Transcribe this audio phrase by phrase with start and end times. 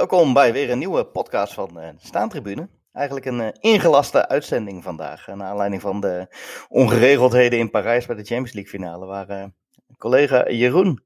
[0.00, 2.68] Welkom bij weer een nieuwe podcast van de Staantribune.
[2.92, 5.26] Eigenlijk een uh, ingelaste uitzending vandaag.
[5.26, 6.26] Naar aanleiding van de
[6.68, 9.06] ongeregeldheden in Parijs bij de Champions League finale.
[9.06, 9.50] Waar
[9.98, 11.04] collega Jeroen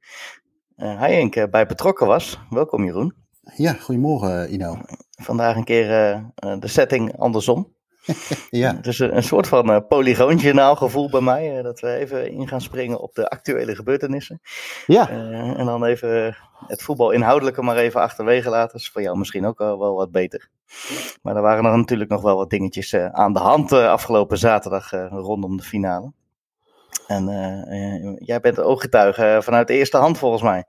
[0.76, 2.40] Heijink bij betrokken was.
[2.50, 3.14] Welkom Jeroen.
[3.56, 4.78] Ja, goedemorgen Ino.
[5.10, 5.88] Vandaag een keer
[6.34, 7.73] de setting andersom.
[8.50, 8.72] ja.
[8.72, 11.56] Dus een, een soort van uh, polygoonjournaal gevoel bij mij.
[11.56, 14.40] Uh, dat we even in gaan springen op de actuele gebeurtenissen.
[14.86, 15.10] Ja.
[15.10, 18.72] Uh, en dan even het voetbal inhoudelijke maar even achterwege laten.
[18.72, 20.48] Dat is voor jou misschien ook wel, wat beter.
[21.22, 25.56] Maar er waren er natuurlijk nog wel wat dingetjes aan de hand afgelopen zaterdag rondom
[25.56, 26.12] de finale.
[27.06, 27.24] En
[28.18, 30.64] jij bent ooggetuige vanuit de eerste hand volgens mij.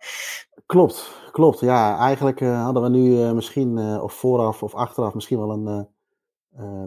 [0.65, 1.59] Klopt, klopt.
[1.59, 5.87] Ja, eigenlijk hadden we nu misschien of vooraf of achteraf misschien wel een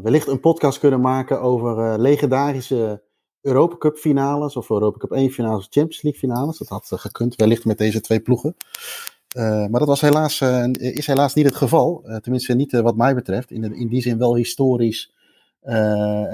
[0.02, 3.02] wellicht een podcast kunnen maken over uh, legendarische
[3.40, 6.58] Europa Cup finales of Europa Cup 1 finales of Champions League finales.
[6.58, 8.56] Dat had uh, gekund, wellicht met deze twee ploegen.
[9.34, 10.40] maar dat was helaas,
[10.72, 12.02] is helaas niet het geval.
[12.20, 13.50] tenminste niet wat mij betreft.
[13.50, 15.12] In, in die zin wel historisch.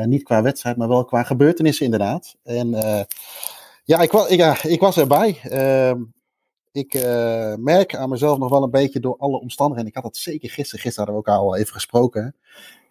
[0.04, 2.36] niet qua wedstrijd, maar wel qua gebeurtenissen inderdaad.
[2.42, 2.68] En
[3.84, 5.40] ja, ik, was, ik, ik was erbij.
[5.42, 6.02] Ehm,
[6.72, 6.92] ik
[7.58, 9.90] merk aan mezelf nog wel een beetje door alle omstandigheden.
[9.90, 10.80] Ik had dat zeker gisteren.
[10.80, 12.34] Gisteren hadden we elkaar al even gesproken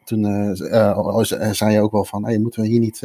[0.04, 3.00] toen uh, zei je ook wel van, hey, moeten we hier niet,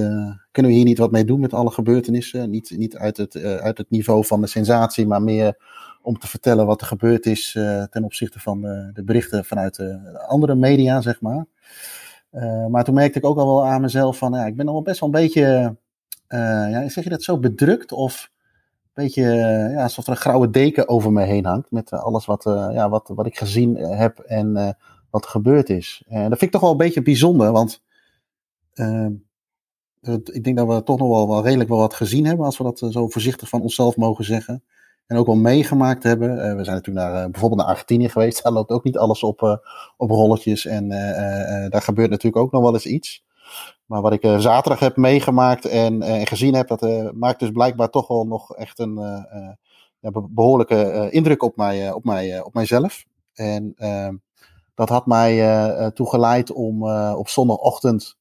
[0.52, 2.50] kunnen we hier niet wat mee doen met alle gebeurtenissen?
[2.50, 5.56] Niet, niet uit, het, uit het niveau van de sensatie, maar meer
[6.02, 7.52] om te vertellen wat er gebeurd is
[7.91, 11.46] ten opzichte van de, de berichten vanuit de andere media, zeg maar.
[12.70, 15.00] maar toen merkte ik ook al wel aan mezelf van, ja, ik ben al best
[15.00, 15.76] wel een beetje,
[16.70, 18.30] ja, zeg je dat zo, bedrukt of
[18.82, 19.22] een beetje
[19.72, 23.10] ja, alsof er een grauwe deken over me heen hangt met alles wat, ja, wat,
[23.14, 24.76] wat ik gezien heb en
[25.10, 26.02] wat er gebeurd is.
[26.06, 27.82] En dat vind ik toch wel een beetje bijzonder, want
[28.74, 29.06] uh,
[30.24, 32.64] ik denk dat we toch nog wel, wel, redelijk wel wat gezien hebben, als we
[32.64, 34.62] dat eh, zo voorzichtig van onszelf mogen zeggen.
[35.06, 36.30] En ook wel meegemaakt hebben.
[36.30, 38.42] Uh, we zijn natuurlijk naar, bijvoorbeeld naar Argentinië geweest.
[38.42, 39.60] Daar loopt ook niet alles op,
[39.96, 40.66] op rolletjes.
[40.66, 40.88] En
[41.68, 43.24] daar gebeurt natuurlijk ook nog wel eens iets.
[43.86, 48.08] Maar wat ik zaterdag heb meegemaakt en, en gezien heb, dat maakt dus blijkbaar toch
[48.08, 49.26] wel nog echt een
[50.30, 53.04] behoorlijke indruk op, mij, op, mij, op mijzelf.
[53.34, 54.14] En ehm,
[54.78, 58.16] dat had mij uh, toegeleid om uh, op zondagochtend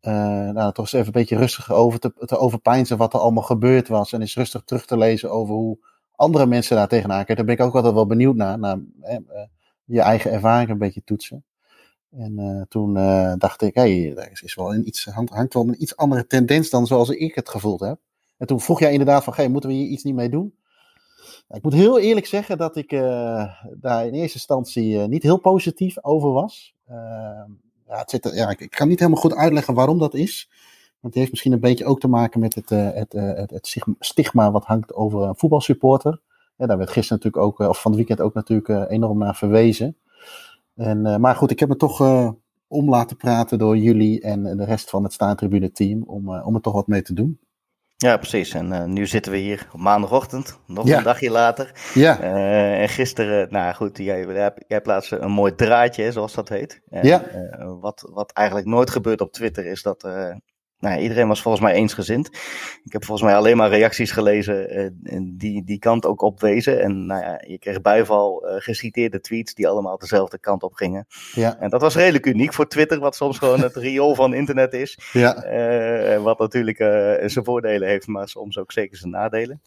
[0.00, 0.12] uh,
[0.50, 3.88] nou, toch eens even een beetje rustig over te, te overpeinzen wat er allemaal gebeurd
[3.88, 4.12] was.
[4.12, 5.78] En eens rustig terug te lezen over hoe
[6.14, 7.36] andere mensen daar tegenaan kijken.
[7.36, 8.58] Daar ben ik ook altijd wel benieuwd naar.
[8.58, 8.78] naar
[9.84, 11.44] je eigen ervaring een beetje toetsen.
[12.10, 12.94] En toen
[13.38, 16.70] dacht ik, hé, hey, er is wel een iets, hangt wel een iets andere tendens
[16.70, 17.98] dan zoals ik het gevoeld heb.
[18.36, 20.54] En toen vroeg jij inderdaad van, hey, moeten we hier iets niet mee doen?
[21.52, 25.38] Ik moet heel eerlijk zeggen dat ik uh, daar in eerste instantie uh, niet heel
[25.38, 26.74] positief over was.
[26.90, 26.96] Uh,
[27.88, 30.48] ja, het zit, ja, ik, kan niet helemaal goed uitleggen waarom dat is.
[31.00, 34.50] Want het heeft misschien een beetje ook te maken met het, het, het, het, stigma
[34.50, 36.20] wat hangt over een voetbalsupporter.
[36.56, 39.96] Daar werd gisteren natuurlijk ook, of van het weekend ook natuurlijk enorm naar verwezen.
[40.74, 42.00] En, maar goed, ik heb me toch
[42.68, 46.60] om laten praten door jullie en de rest van het Staantribune team om, om er
[46.60, 47.38] toch wat mee te doen.
[48.06, 48.54] Ja, precies.
[48.54, 51.72] En uh, nu zitten we hier op maandagochtend, nog een dagje later.
[51.94, 52.20] Ja.
[52.20, 56.80] Uh, en gisteren, nou goed, jij, jij plaatste een mooi draadje, zoals dat heet.
[57.02, 57.22] ja.
[57.34, 60.08] Uh, wat, wat eigenlijk nooit gebeurt op Twitter is dat
[60.80, 62.26] nou, iedereen was volgens mij eensgezind.
[62.84, 66.80] Ik heb volgens mij alleen maar reacties gelezen uh, die die kant ook opwezen.
[66.80, 71.06] En nou ja, je kreeg bijval uh, geciteerde tweets die allemaal dezelfde kant op gingen.
[71.32, 71.58] Ja.
[71.58, 74.98] En dat was redelijk uniek voor Twitter, wat soms gewoon het riool van internet is.
[75.12, 75.44] Ja.
[76.14, 76.76] Uh, wat natuurlijk
[77.30, 79.60] zijn voordelen heeft, maar soms ook zeker zijn nadelen.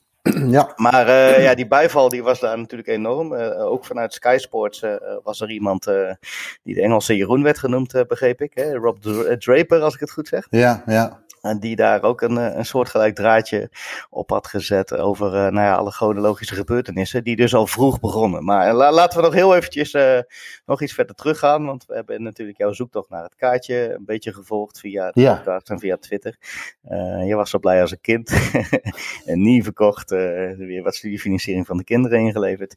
[0.47, 0.73] Ja.
[0.75, 3.33] Maar uh, ja, die bijval die was daar natuurlijk enorm.
[3.33, 5.85] Uh, ook vanuit Sky Sports uh, was er iemand
[6.63, 8.51] die de Engelse Jeroen werd genoemd, begreep ik.
[8.53, 8.73] Hè?
[8.73, 8.97] Rob
[9.39, 10.47] Draper, als ik het goed zeg.
[10.49, 11.21] Ja, ja.
[11.43, 13.69] En die daar ook een, eh, een soortgelijk draadje
[14.09, 17.23] op had gezet over uh, nou ja, alle chronologische gebeurtenissen.
[17.23, 18.43] Die dus al vroeg begonnen.
[18.43, 20.19] Maar uh, laten we nog heel eventjes uh,
[20.65, 21.65] nog iets verder teruggaan.
[21.65, 25.35] Want we hebben natuurlijk jouw zoektocht naar het kaartje een beetje gevolgd via de ja.
[25.35, 26.37] podcast en via Twitter.
[27.25, 28.31] je was zo blij als een kind.
[29.25, 30.09] en niet verkocht.
[30.09, 32.75] weer wat studiefinanciering van de kinderen ingeleverd.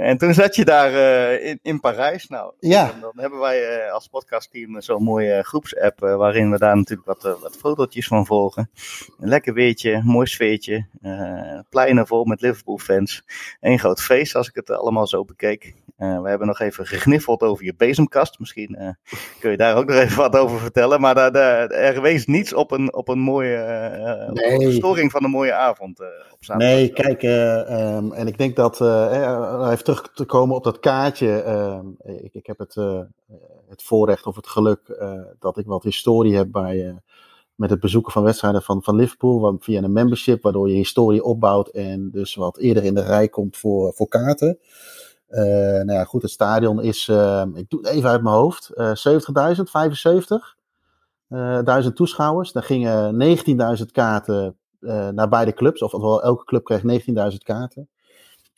[0.00, 0.92] en toen zat je daar
[1.40, 2.28] in, in Parijs.
[2.28, 2.86] Nou, ja.
[2.86, 7.60] dan, dan hebben wij als podcastteam zo'n mooie groepsapp waarin we daar natuurlijk wat wat
[7.60, 8.70] fotootjes van volgen.
[9.18, 10.86] Een lekker weertje, mooi sfeertje.
[11.02, 13.24] Uh, pleinen vol met Liverpool fans.
[13.60, 15.74] Eén groot feest als ik het allemaal zo bekeek.
[15.98, 18.38] Uh, we hebben nog even gegniffeld over je bezemkast.
[18.38, 18.88] Misschien uh,
[19.40, 21.00] kun je daar ook nog even wat over vertellen.
[21.00, 23.58] Maar daar, daar, er wees niets op een, op een mooie
[24.32, 24.60] nee.
[24.60, 26.00] verstoring van een mooie avond
[26.32, 26.76] op zaterdag.
[26.76, 31.42] Nee, kijk, um, en ik denk dat, even terug te komen op dat kaartje.
[31.42, 31.86] Ehm,
[32.22, 32.74] ik, ik heb het,
[33.68, 34.80] het voorrecht of het geluk
[35.38, 36.94] dat ik wat historie heb bij
[37.60, 41.68] met het bezoeken van wedstrijden van, van Liverpool via een membership, waardoor je historie opbouwt
[41.68, 44.58] en dus wat eerder in de rij komt voor, voor kaarten.
[45.28, 47.08] nou ja, goed, het stadion is,
[47.54, 48.82] ik doe het even uit mijn hoofd, 70.000,
[49.62, 50.56] 75.
[51.64, 52.52] duizend toeschouwers.
[52.52, 53.38] Daar gingen
[53.78, 54.56] 19.000 kaarten
[55.10, 55.82] naar beide clubs.
[55.82, 57.02] Of wel elke club kreeg
[57.32, 57.88] 19.000 kaarten.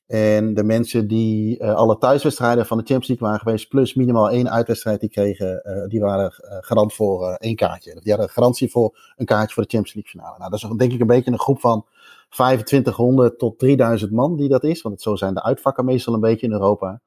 [0.07, 4.31] En de mensen die uh, alle thuiswedstrijden van de Champions League waren geweest, plus minimaal
[4.31, 8.01] één uitwedstrijd, die kregen, uh, die waren uh, garant voor één kaartje.
[8.01, 10.39] Die hadden garantie voor een kaartje voor de Champions League finale.
[10.39, 11.87] Nou, dat is denk ik een beetje een groep van
[12.29, 14.83] 2500 tot 3000 man die dat is.
[14.83, 17.01] Want zo zijn de uitvakken meestal een beetje in Europa.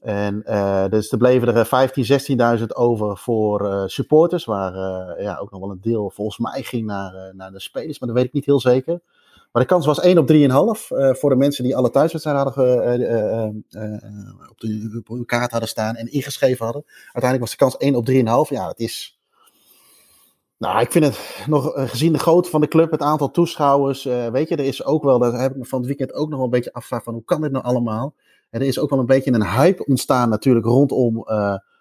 [0.00, 0.42] En
[0.90, 4.74] dus er bleven er 15, 16.000 over voor supporters, waar
[5.22, 8.18] ja, ook nog wel een deel volgens mij ging naar, naar de spelers, maar dat
[8.18, 9.00] weet ik niet heel zeker.
[9.52, 13.00] Maar de kans was 1 op 3,5 uh, voor de mensen die alle thuiswedstrijden hadden
[13.00, 16.84] uh, uh, op, de, op kaart hadden staan en ingeschreven hadden.
[17.12, 18.56] Uiteindelijk was de kans 1 op 3,5.
[18.56, 19.20] Ja, dat is.
[20.58, 24.04] Nou, ik vind het nog gezien de grootte van de club, het aantal toeschouwers.
[24.04, 26.36] weet je, er is ook wel, daar heb ik me van het weekend ook nog
[26.36, 28.14] wel een beetje afgevraagd van hoe kan dit nou allemaal?
[28.50, 31.26] En er is ook wel een beetje een hype ontstaan natuurlijk rondom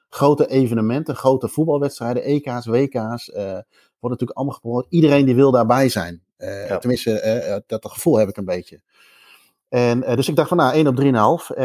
[0.10, 3.32] grote evenementen, grote voetbalwedstrijden, EK's, WK's.
[3.32, 3.66] wordt
[4.02, 4.86] natuurlijk allemaal gepromoot.
[4.90, 6.22] Iedereen die wil daarbij zijn.
[6.42, 8.82] Uh, Tenminste, uh, dat gevoel heb ik een beetje.
[9.70, 11.58] En, uh, dus ik dacht van, nou, 1 op 3,5.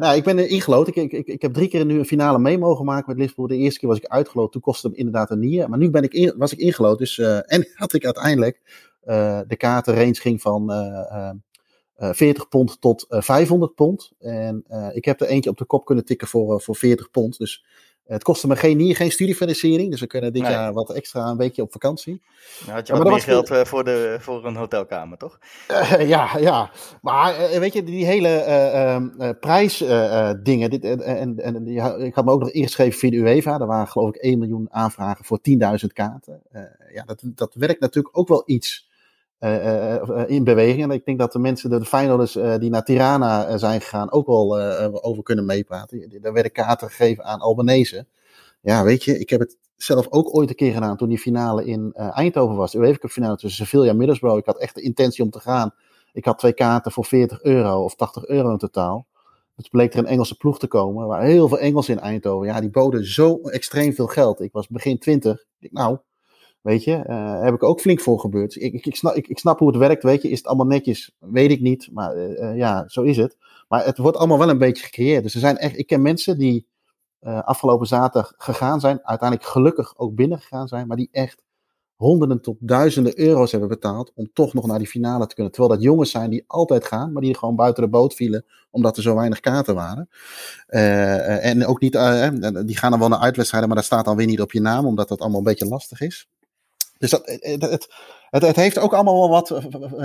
[0.00, 0.88] nou, ik ben ingelood.
[0.88, 3.46] Ik, ik, ik, ik heb drie keer nu een finale mee mogen maken met Liverpool.
[3.46, 4.52] De eerste keer was ik uitgeloot.
[4.52, 5.68] Toen kostte het inderdaad een nier.
[5.68, 6.98] Maar nu ben ik in, was ik ingelood.
[6.98, 8.60] Dus, en had ik uiteindelijk
[9.46, 10.72] de kaartenrange ging van
[11.96, 14.12] 40 pond tot 500 pond.
[14.18, 17.38] En ik heb er eentje op de kop kunnen tikken voor, voor 40 pond.
[17.38, 17.64] Dus
[18.08, 21.62] het kostte me geen, geen studiefinanciering, dus we kunnen dit jaar wat extra een weekje
[21.62, 22.22] op vakantie.
[22.60, 25.38] Nou, had je wat meer geld uh, voor, de, voor een hotelkamer, toch?
[25.70, 26.70] Uh, ja, ja.
[27.02, 31.66] Maar uh, weet je, die hele ehm, prijsdingen, dit, en, en,
[32.04, 34.68] ik had me ook nog ingeschreven via de UEFA, er waren geloof ik 1 miljoen
[34.70, 35.56] aanvragen voor 10.000
[35.92, 36.42] kaarten.
[36.92, 38.87] ja, dat, dat werkt natuurlijk ook wel iets
[40.26, 40.82] in beweging.
[40.82, 44.58] En ik denk dat de mensen, de Feyenoorders die naar Tirana zijn gegaan, ook wel
[45.02, 46.18] over kunnen meepraten.
[46.20, 48.06] Daar werden kaarten gegeven aan Albanese.
[48.60, 51.64] Ja, weet je, ik heb het zelf ook ooit een keer gedaan toen die finale
[51.64, 52.72] in Eindhoven was.
[52.72, 54.38] De UEFA finale tussen Sevilla en Middlesbrough.
[54.38, 55.74] Ik had echt de intentie om te gaan.
[56.12, 59.06] Ik had twee kaarten voor 40 euro of 80 euro in totaal.
[59.56, 61.06] Het bleek er een Engelse ploeg te komen.
[61.06, 62.46] Waren heel veel Engelsen in Eindhoven.
[62.46, 64.40] Ja, die boden zo extreem veel geld.
[64.40, 65.44] Ik was begin 20.
[65.58, 65.98] Ik, nou,
[66.60, 68.54] Weet je, uh, heb ik ook flink voor gebeurd.
[68.56, 70.28] Ik, ik, ik, snap, ik, snap hoe het werkt, weet je.
[70.28, 71.14] Is het allemaal netjes?
[71.18, 73.36] Weet ik niet, maar uh, ja, zo is het.
[73.68, 75.22] Maar het wordt allemaal wel een beetje gecreëerd.
[75.22, 76.66] Dus er zijn echt, ik ken mensen die
[77.20, 81.42] afgelopen zaterdag gegaan zijn, uiteindelijk gelukkig ook binnen gegaan zijn, maar die echt
[81.94, 85.52] honderden tot duizenden euro's hebben betaald om toch nog naar die finale te kunnen.
[85.52, 88.96] Terwijl dat jongens zijn die altijd gaan, maar die gewoon buiten de boot vielen omdat
[88.96, 90.08] er zo weinig kaarten waren.
[91.40, 91.92] En ook niet,
[92.66, 94.86] die gaan dan wel naar uitwedstrijden, maar dat staat dan weer niet op je naam,
[94.86, 96.28] omdat dat allemaal een beetje lastig is.
[96.98, 97.88] Dus dat, het, het,
[98.30, 99.48] het, het, heeft ook allemaal wel wat,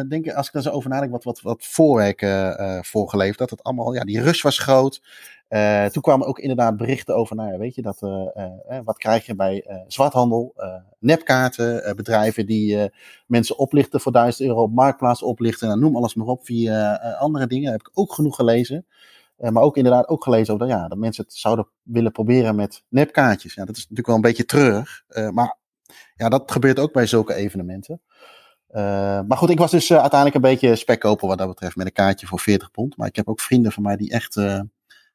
[0.10, 3.38] denk ik, als ik er zo over nadenk, wat, wat, wat voorwerk uh, voorgeleefd.
[3.38, 5.02] Dat het allemaal, ja, die rush was groot.
[5.92, 8.00] Toen kwamen ook inderdaad berichten over, nou ja, weet je, dat,
[8.84, 10.56] wat krijg je bij zwarthandel,
[11.00, 12.92] nepkaarten, bedrijven die
[13.28, 17.48] mensen oplichten voor 1000 euro op marktplaats oplichten, nou, noem alles maar op, via andere
[17.48, 17.72] dingen.
[17.72, 18.86] heb ik ook genoeg gelezen.
[19.38, 22.84] maar ook inderdaad ook gelezen over dat, ja, dat mensen het zouden willen proberen met
[22.90, 23.54] nepkaartjes.
[23.54, 25.04] Ja, dat is natuurlijk wel een beetje treurig.
[25.32, 25.58] maar
[26.16, 28.02] ja, dat gebeurt ook bij zulke evenementen.
[28.74, 28.80] Uh,
[29.28, 31.92] maar goed, ik was dus uh, uiteindelijk een beetje spekkoper wat dat betreft met een
[31.92, 32.98] kaartje voor 40 pond.
[32.98, 34.60] Maar ik heb ook vrienden van mij die echt, uh,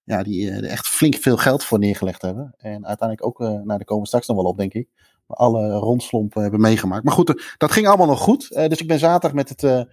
[0.05, 2.55] ja, die er echt flink veel geld voor neergelegd hebben.
[2.57, 4.89] En uiteindelijk ook, nou daar komen we straks nog wel op denk ik,
[5.27, 7.05] alle rondslompen hebben meegemaakt.
[7.05, 8.49] Maar goed, dat ging allemaal nog goed.
[8.49, 9.87] dus ik ben zaterdag met het,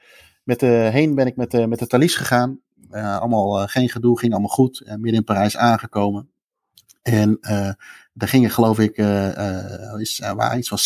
[0.44, 2.60] met de heen ben ik met, met de Thalys gegaan.
[2.92, 4.84] allemaal geen gedoe, ging allemaal goed.
[4.86, 6.30] midden in Parijs aangekomen.
[7.06, 7.70] En uh,
[8.14, 10.80] daar gingen geloof ik, uh, is, er waren iets van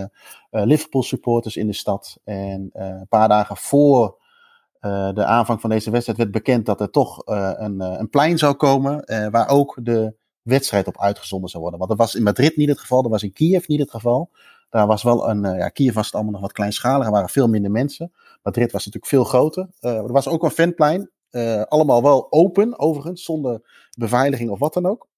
[0.00, 0.10] 60.000
[0.50, 2.18] Liverpool supporters in de stad.
[2.24, 4.20] En een paar dagen voor
[5.14, 9.04] de aanvang van deze wedstrijd werd bekend dat er toch een, een plein zou komen
[9.30, 11.78] waar ook de wedstrijd op uitgezonden zou worden.
[11.78, 14.30] Want dat was in Madrid niet het geval, dat was in Kiev niet het geval.
[14.70, 17.48] Daar was wel een, ja, Kiev was het allemaal nog wat kleinschaliger, er waren veel
[17.48, 18.12] minder mensen.
[18.42, 19.68] Madrid was natuurlijk veel groter.
[19.80, 21.10] er was ook een fanplein,
[21.68, 25.08] allemaal wel open overigens, zonder beveiliging of wat dan ook.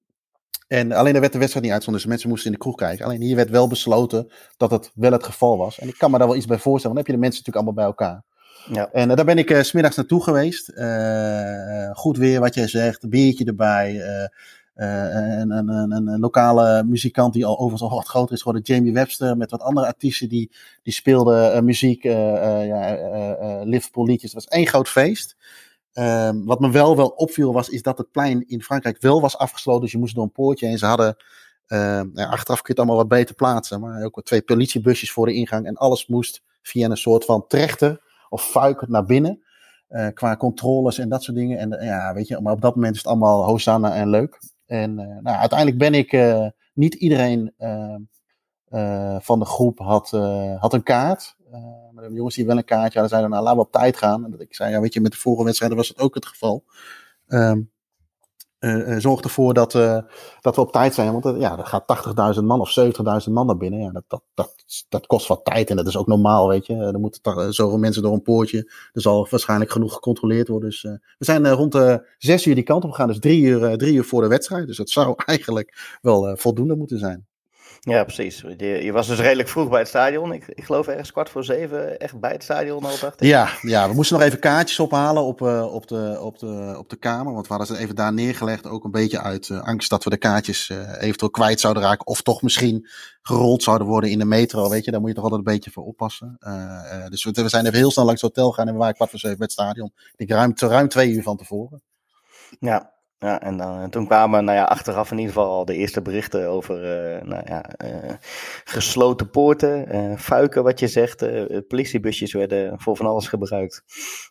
[0.70, 3.04] En alleen er werd de wedstrijd niet uitgezonden, dus mensen moesten in de kroeg kijken.
[3.04, 5.78] Alleen hier werd wel besloten dat het wel het geval was.
[5.78, 7.44] En ik kan me daar wel iets bij voorstellen, want dan heb je de mensen
[7.44, 8.22] natuurlijk allemaal bij elkaar.
[8.74, 8.90] Ja.
[8.92, 10.72] En uh, daar ben ik uh, smiddags naartoe geweest.
[10.74, 14.02] Uh, goed weer, wat jij zegt, een biertje erbij.
[14.74, 18.92] Een, een, een, een, lokale muzikant die al overigens al wat groter is geworden, Jamie
[18.92, 20.50] Webster, met wat andere artiesten die,
[20.82, 24.32] die speelden muziek, ja, Liverpool liedjes.
[24.32, 25.36] Het was één groot feest.
[25.94, 29.38] Um, wat me wel wel opviel was, is dat het plein in Frankrijk wel was
[29.38, 29.82] afgesloten.
[29.82, 30.78] Dus je moest door een poortje heen.
[30.78, 31.16] Ze hadden,
[31.68, 33.80] uh, nou, achteraf kun je het allemaal wat beter plaatsen.
[33.80, 35.66] Maar ook twee politiebusjes voor de ingang.
[35.66, 39.42] En alles moest via een soort van trechter of fuik naar binnen.
[40.14, 41.58] qua controles en dat soort dingen.
[41.58, 44.38] En ja, weet je, maar op dat moment is het allemaal hosanna en leuk.
[44.66, 46.42] En nou, uiteindelijk ben ik,
[46.74, 47.54] niet iedereen
[49.18, 50.10] van de groep had,
[50.58, 51.36] had een kaart.
[52.12, 54.24] Jongens die wel een kaartje hadden, zeiden nou laten we op tijd gaan.
[54.24, 56.26] En dat ik zei, ja weet je, met de vorige wedstrijden was dat ook het
[56.26, 56.64] geval.
[57.28, 57.70] Um,
[58.98, 59.98] zorg ervoor dat, uh,
[60.40, 61.20] dat we op tijd zijn.
[61.20, 62.76] Want ja, er gaat 80.000 man of
[63.26, 63.80] 70.000 man naar binnen.
[63.80, 64.54] Ja, dat, dat, dat,
[64.88, 66.74] dat kost wat tijd en dat is ook normaal, weet je.
[66.74, 68.72] Er moeten zoveel mensen door een poortje.
[68.92, 70.68] Er zal waarschijnlijk genoeg gecontroleerd worden.
[70.68, 73.08] Dus we zijn rond de 6 uur die kant op gegaan.
[73.08, 74.66] Dus drie uur, drie uur voor de wedstrijd.
[74.66, 77.28] Dus dat zou eigenlijk wel voldoende moeten zijn.
[77.82, 78.44] Ja, precies.
[78.56, 80.32] Je, je, was dus redelijk vroeg bij het stadion.
[80.32, 83.26] Ik, ik geloof ergens kwart voor zeven echt bij het stadion al, dacht ik.
[83.28, 86.88] Ja, ja, we moesten nog even kaartjes ophalen op, uh, op, de, op, de, op
[86.88, 87.32] de kamer.
[87.32, 88.66] Want we hadden ze even daar neergelegd.
[88.66, 92.06] Ook een beetje uit uh, angst dat we de kaartjes uh, eventueel kwijt zouden raken.
[92.06, 92.88] Of toch misschien
[93.22, 94.68] gerold zouden worden in de metro.
[94.68, 96.36] Weet je, daar moet je toch altijd een beetje voor oppassen.
[97.08, 98.66] dus we, we, zijn even heel snel langs het hotel gaan.
[98.66, 99.92] En we waren kwart voor zeven bij het stadion.
[100.16, 101.82] Ik ruim, ruim twee uur van tevoren.
[102.58, 105.74] Ja, ja, en, dan, en toen kwamen nou ja, achteraf in ieder geval al de
[105.74, 108.12] eerste berichten over uh, nou ja, uh,
[108.64, 111.24] gesloten poorten, uh, fuiken wat je zegt.
[111.68, 113.82] politiebusjes werden voor van alles gebruikt.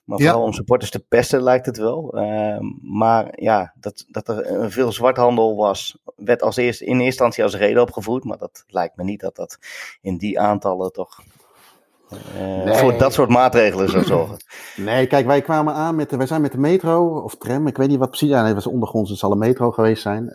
[0.06, 2.14] Maar vooral om supporters te pesten lijkt het wel.
[2.14, 7.44] Ehm, maar ja, dat, dat er veel zwarthandel was, werd als eerst, in eerste instantie
[7.44, 8.24] als reden opgevoerd.
[8.24, 9.58] Maar dat lijkt me niet dat dat
[10.02, 11.24] in die aantallen toch
[12.12, 14.38] uh, voor dat soort maatregelen zou zorgen.
[14.76, 17.78] Nee, kijk, wij kwamen aan met de, wij zijn met de metro of tram, ik
[17.78, 18.30] weet niet wat precies.
[18.30, 20.24] Ja, nee, het was ondergronds, het zal een metro geweest zijn.
[20.24, 20.32] Uh,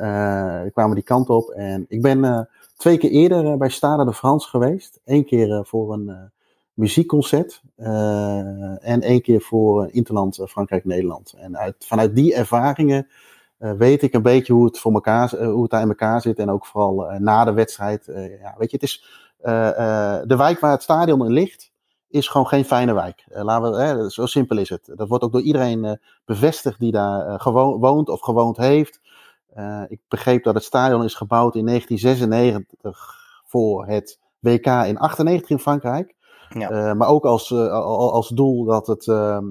[0.63, 2.41] we kwamen die kant op en ik ben uh,
[2.77, 5.01] twee keer eerder bij Stade de France geweest.
[5.05, 6.31] Eén keer voor een
[6.73, 7.63] muziekconcert
[8.81, 11.35] en één keer voor Interland Frankrijk-Nederland.
[11.39, 13.09] En uit, vanuit die ervaringen
[13.59, 16.51] weet ik een beetje hoe het, voor elkaar, hoe het daar in elkaar zit en
[16.51, 18.05] ook vooral na de wedstrijd.
[18.41, 19.24] ja, weet je, het is
[20.27, 21.73] de wijk waar het stadion in ligt,
[22.09, 23.25] is gewoon geen fijne wijk.
[23.29, 24.93] Uh, laten we, hè, zo simpel is het.
[24.95, 29.01] Dat wordt ook door iedereen bevestigd die daar gewoon woont of gewoond heeft.
[29.89, 35.59] ik begreep dat het stadion is gebouwd in 1996 voor het WK in 98 in
[35.59, 36.15] Frankrijk.
[36.49, 36.95] Ja.
[36.95, 39.45] maar ook als, als doel dat het ehm,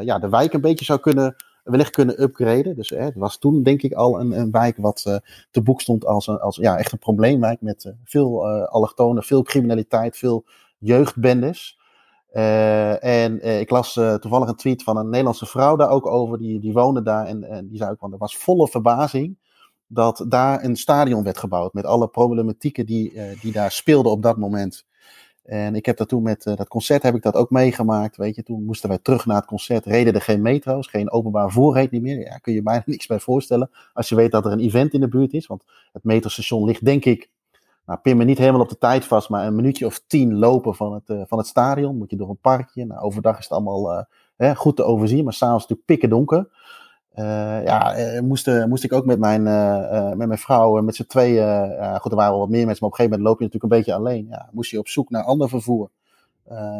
[0.00, 2.76] ja, de wijk een beetje zou kunnen wellicht kunnen upgraden.
[2.76, 5.16] Dus hè, het was toen denk ik al een, een wijk wat uh,
[5.50, 9.22] te boek stond als, een, als ja, echt een probleemwijk met uh, veel uh, allochtonen,
[9.22, 10.44] veel criminaliteit, veel
[10.78, 11.78] jeugdbendes.
[13.00, 16.72] en ik las toevallig een tweet van een Nederlandse vrouw daar ook over, die, die
[16.72, 19.38] woonde daar en, en die zei ook, want er was volle verbazing
[19.86, 24.36] dat daar een stadion werd gebouwd met alle problematieken die, die daar speelden op dat
[24.36, 24.84] moment.
[25.50, 28.16] En ik heb dat toen met uh, dat concert heb ik dat ook meegemaakt.
[28.16, 29.86] Weet je, toen moesten wij terug naar het concert.
[29.86, 32.18] Reden er geen metro's, geen openbaar voorreed niet meer.
[32.18, 33.70] Ja, kun je bijna niks bij voorstellen.
[33.92, 35.46] Als je weet dat er een event in de buurt is.
[35.46, 37.30] Want het metrostation ligt, denk ik,
[37.86, 40.74] nou, pin me niet helemaal op de tijd vast, maar een minuutje of tien lopen
[40.74, 41.98] van het, uh, van het stadion.
[41.98, 42.86] Moet je door een parkje.
[42.86, 44.02] Nou, overdag is het allemaal uh,
[44.36, 46.48] hè, goed te overzien, maar s'avonds natuurlijk pikken donker.
[47.20, 49.42] Uh, ja, uh, moest, uh, moest ik ook met mijn,
[50.16, 51.68] met mijn vrouw, met z'n tweeën,
[52.00, 53.72] goed, er waren wel wat meer mensen, maar op een gegeven moment loop je natuurlijk
[53.72, 54.26] een beetje alleen.
[54.30, 55.90] Ja, moest je op zoek naar ander vervoer.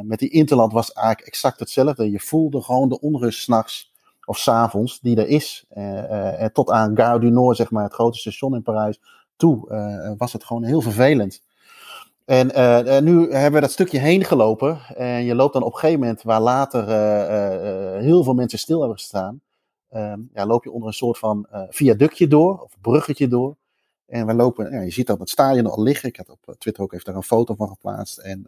[0.02, 2.10] met die Interland was eigenlijk exact hetzelfde.
[2.10, 3.92] Je voelde gewoon de onrust s'nachts
[4.24, 5.64] of s'avonds die er is.
[5.68, 9.00] en tot aan Gare du Nord, zeg maar, het grote station in Parijs,
[9.36, 11.42] toe was het gewoon heel vervelend.
[12.24, 12.46] En
[13.04, 14.78] nu hebben we dat stukje heen gelopen.
[14.96, 16.88] En je loopt dan op een gegeven moment waar later
[17.98, 19.40] heel veel mensen stil hebben gestaan.
[19.96, 23.56] Um, ja, loop je onder een soort van uh, viaductje door, of bruggetje door.
[24.06, 26.08] En we lopen, ja, je ziet dat het stadion al liggen.
[26.08, 28.18] Ik had op eh, Twitter ook even daar een foto van geplaatst.
[28.18, 28.46] En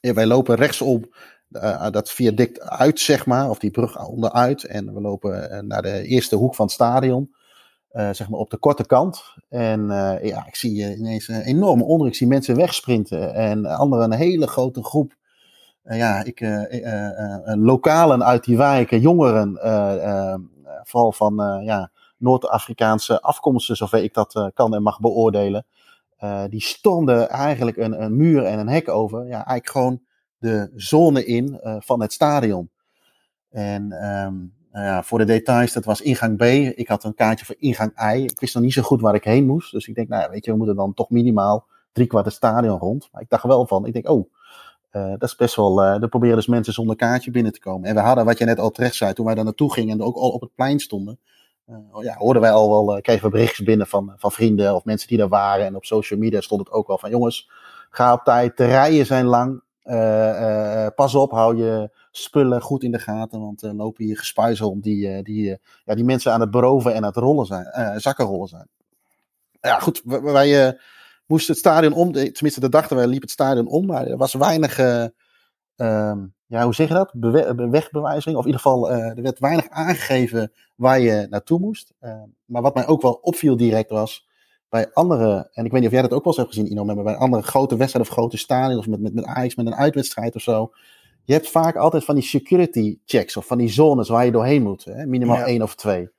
[0.00, 1.10] ja, wij lopen rechtsom
[1.50, 4.64] uh, dat viaduct uit, zeg maar, of die brug onderuit.
[4.64, 7.34] En we lopen naar de eerste hoek van het stadion.
[7.90, 9.22] zeg maar op de korte kant.
[9.48, 9.86] En
[10.22, 12.06] ja, ik zie ineens een enorme onder.
[12.06, 13.34] Ik zie mensen wegsprinten.
[13.34, 15.16] En anderen een hele grote groep
[15.96, 19.58] ja, ik, uh, lokalen uit die wijken, jongeren,
[20.82, 25.66] vooral van ja, Noord-Afrikaanse afkomsten, zover ik dat kan en mag beoordelen,
[26.48, 29.26] die stonden eigenlijk een, een, muur en een hek over.
[29.26, 30.00] Ja, eigenlijk gewoon
[30.38, 32.70] de zone in van het stadion.
[33.50, 36.42] En um, ja, voor de details, dat was ingang B.
[36.78, 38.22] Ik had een kaartje voor ingang I.
[38.22, 39.72] Ik wist nog niet zo goed waar ik heen moest.
[39.72, 42.78] Dus ik denk, nou ja, weet je, we moeten dan toch minimaal drie kwart stadion
[42.78, 43.08] rond.
[43.12, 44.32] Maar ik dacht wel van, ik denk, oh,
[44.98, 45.82] uh, dat is best wel.
[45.84, 47.88] Uh, er proberen dus mensen zonder kaartje binnen te komen.
[47.88, 50.04] En we hadden, wat je net al terecht zei, toen wij daar naartoe gingen en
[50.04, 51.18] ook al op het plein stonden.
[51.68, 55.08] Uh, ja, hoorden wij al wel, kregen we berichtjes binnen van, van vrienden of mensen
[55.08, 55.66] die daar waren.
[55.66, 57.50] En op social media stond het ook wel van: jongens,
[57.90, 58.56] ga op tijd.
[58.56, 59.62] De rijen zijn lang.
[60.94, 63.40] pas op, hou je spullen goed in de gaten.
[63.40, 66.96] Want er lopen hier gespuizen om die, die, ja, die mensen aan het beroven en
[66.96, 68.68] aan het rollen zijn, zakken rollen zijn.
[69.60, 70.76] Ja, goed, wij
[71.28, 74.16] moest het stadion om, tenminste de dag dat wij liep het stadion om, maar er
[74.16, 75.04] was weinig uh,
[76.46, 77.12] ja, hoe zeg je dat?
[77.14, 78.36] Bewe wegbewijzing.
[78.36, 81.92] Of in ieder geval, er werd weinig aangegeven waar je naartoe moest.
[82.44, 84.28] maar wat mij ook wel opviel direct was,
[84.68, 86.84] bij andere, en ik weet niet of jij dat ook wel eens hebt gezien, Ino,
[86.84, 89.74] maar bij andere grote wedstrijden of grote stadions, of met, met, met Ajax, met een
[89.74, 90.70] uitwedstrijd of zo.
[91.24, 94.62] Je hebt vaak altijd van die security checks of van die zones waar je doorheen
[94.62, 94.84] moet.
[94.84, 95.06] Hè?
[95.06, 96.10] Minimaal één of twee.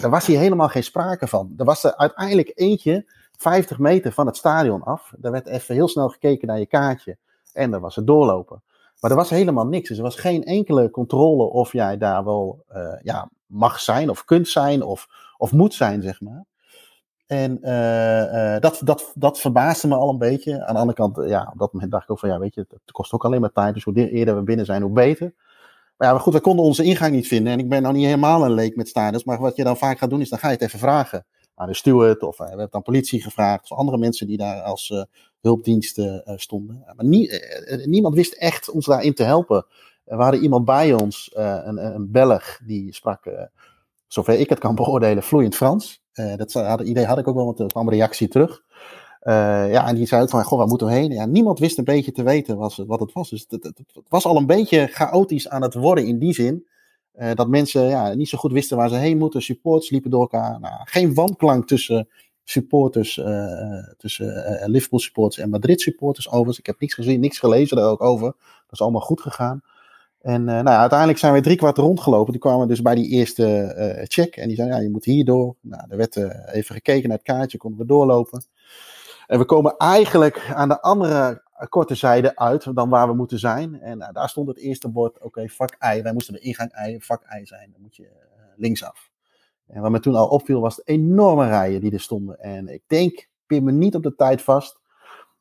[0.00, 1.54] Daar was hier helemaal geen sprake van.
[1.56, 5.12] Er was er uiteindelijk eentje 50 meter van het stadion af.
[5.16, 7.16] Daar werd even heel snel gekeken naar je kaartje.
[7.52, 8.62] En dan was het doorlopen.
[9.00, 9.88] Maar er was helemaal niks.
[9.88, 14.24] Dus er was geen enkele controle of jij daar wel uh, ja, mag zijn of
[14.24, 16.44] kunt zijn of, of moet zijn, zeg maar.
[17.26, 20.66] En uh, uh, dat, dat, dat verbaasde me al een beetje.
[20.66, 22.66] Aan de andere kant, ja, op dat moment dacht ik ook van, ja, weet je,
[22.68, 23.74] het kost ook alleen maar tijd.
[23.74, 25.34] Dus hoe eerder we binnen zijn, hoe beter.
[25.96, 27.52] Maar ja, goed, we konden onze ingang niet vinden.
[27.52, 29.24] En ik ben nou niet helemaal een leek met stadions.
[29.24, 31.26] Maar wat je dan vaak gaat doen, is dan ga je het even vragen.
[31.58, 33.70] Aan de steward, of we hebben dan politie gevraagd.
[33.70, 35.02] Of andere mensen die daar als uh,
[35.40, 36.84] hulpdiensten uh, stonden.
[36.96, 37.30] Maar nie,
[37.84, 39.66] niemand wist echt ons daarin te helpen.
[40.04, 43.48] Er waren iemand bij ons, een, een Belg, die sprak,
[44.06, 46.02] zover ik het kan beoordelen, vloeiend Frans.
[46.36, 48.62] dat had, idee had ik ook wel, want er kwam reactie terug.
[49.20, 51.10] Ja, en die zei ook van, goh, waar moeten we heen?
[51.10, 53.30] Ja, niemand wist een beetje te weten wat, het was.
[53.30, 56.66] Dus het, was al een beetje chaotisch aan het worden in die zin.
[57.18, 59.42] Uh, dat mensen ja, niet zo goed wisten waar ze heen moeten.
[59.42, 60.60] Supporters liepen door elkaar.
[60.60, 62.08] Nou, geen wanklank tussen
[62.44, 66.58] supporters, uh, tussen Liverpool supporters en Madrid supporters overigens.
[66.58, 68.26] Ik heb niks gezien, niks gelezen daar ook over.
[68.40, 69.62] Dat is allemaal goed gegaan.
[70.20, 72.32] En nou, uiteindelijk zijn we drie kwart rondgelopen.
[72.32, 74.36] Toen kwamen dus bij die eerste check.
[74.36, 75.54] En die zei, ja, je moet hierdoor.
[75.60, 76.16] Nou, er werd
[76.52, 78.44] even gekeken naar het kaartje, konden we doorlopen.
[79.26, 83.80] En we komen eigenlijk aan de andere korte zijde uit dan waar we moeten zijn.
[83.80, 86.02] En uh, daar stond het eerste bord, oké, vak I.
[86.02, 87.70] Wij moesten de ingang I, vak I zijn.
[87.72, 89.10] Dan moet je uh, linksaf.
[89.66, 92.38] En wat me toen al opviel was de enorme rijen die er stonden.
[92.38, 94.80] En ik denk, pin me niet op de tijd vast.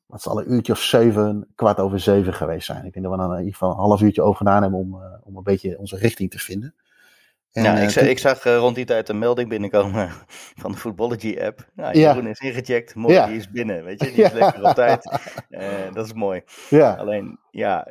[0.08, 2.86] Het zal een uurtje of zeven, kwart over zeven geweest zijn.
[2.86, 5.02] Ik denk dat we dan in ieder geval een half uurtje over gedaan hebben om,
[5.24, 6.76] om een beetje onze richting te vinden.
[7.56, 10.12] En, ja, ik, uh, ik zag uh, rond die tijd een melding binnenkomen
[10.62, 11.66] van de Footballogy-app.
[11.74, 12.30] Nou, Jeroen ja.
[12.30, 13.28] is ingecheckt, mooi, ja.
[13.28, 15.20] die is binnen, weet je, die is lekker op tijd.
[15.50, 15.62] Uh,
[15.94, 16.42] dat is mooi.
[16.70, 16.94] Ja.
[16.94, 17.88] Alleen, ja,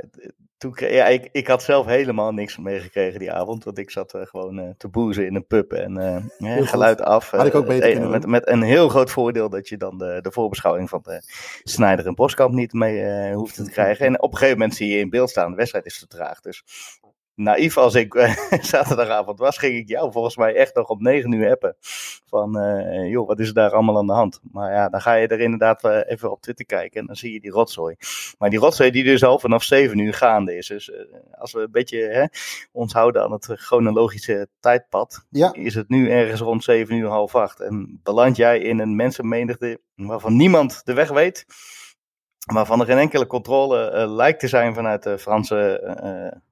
[0.59, 4.74] toen, ja ik, ik had zelf helemaal niks meegekregen die avond, want ik zat gewoon
[4.77, 7.31] te boezen in een pub en geluid af.
[7.31, 10.33] Had ik ook beter met, met een heel groot voordeel dat je dan de, de
[10.33, 11.22] voorbeschouwing van de
[11.62, 14.07] Snijder en Boskamp niet mee hoeft te krijgen.
[14.07, 16.40] En op een gegeven moment zie je in beeld staan, de wedstrijd is te traag,
[16.40, 16.62] dus
[17.35, 18.37] naïef als ik uh,
[18.73, 21.77] zaterdagavond was, ging ik jou volgens mij echt nog op 9 uur appen.
[22.27, 24.40] Van, uh, joh, wat is er daar allemaal aan de hand?
[24.53, 27.33] Maar ja, dan ga je er inderdaad uh, even op Twitter kijken en dan zie
[27.33, 27.97] je die rotzooi.
[28.38, 30.66] Maar die rotzooi die dus al vanaf 7 uur gaande is.
[30.66, 30.92] Dus
[31.31, 32.25] als we een beetje hè,
[32.73, 35.53] ons houden aan het chronologische tijdpad, ja.
[35.53, 37.61] is het nu ergens rond 7 uur half 8.
[37.61, 41.47] En beland jij in een mensenmenigte waarvan niemand de weg weet
[42.52, 45.94] waarvan er geen enkele controle uh, lijkt te zijn vanuit de Franse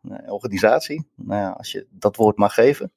[0.03, 1.07] uh, organisatie.
[1.15, 2.93] Nou ja, als je dat woord mag geven.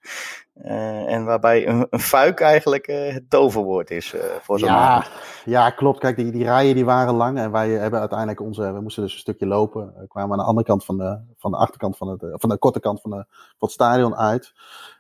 [0.66, 5.06] Uh, en waarbij een, een fuik eigenlijk het toverwoord is voor zo'n ja,
[5.46, 6.00] ja, klopt.
[6.00, 9.14] Kijk, die, die rijen die waren lang en wij hebben uiteindelijk onze, we moesten dus
[9.14, 9.94] een stukje lopen.
[9.98, 12.58] We kwamen aan de andere kant van de, van de achterkant van, het, van de
[12.58, 14.54] korte kant van, de, van het stadion uit.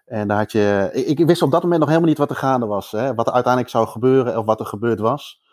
[0.05, 2.35] En daar had je, ik, ik wist op dat moment nog helemaal niet wat er
[2.35, 2.91] gaande was.
[2.91, 3.13] Hè?
[3.13, 5.43] Wat er uiteindelijk zou gebeuren of wat er gebeurd was.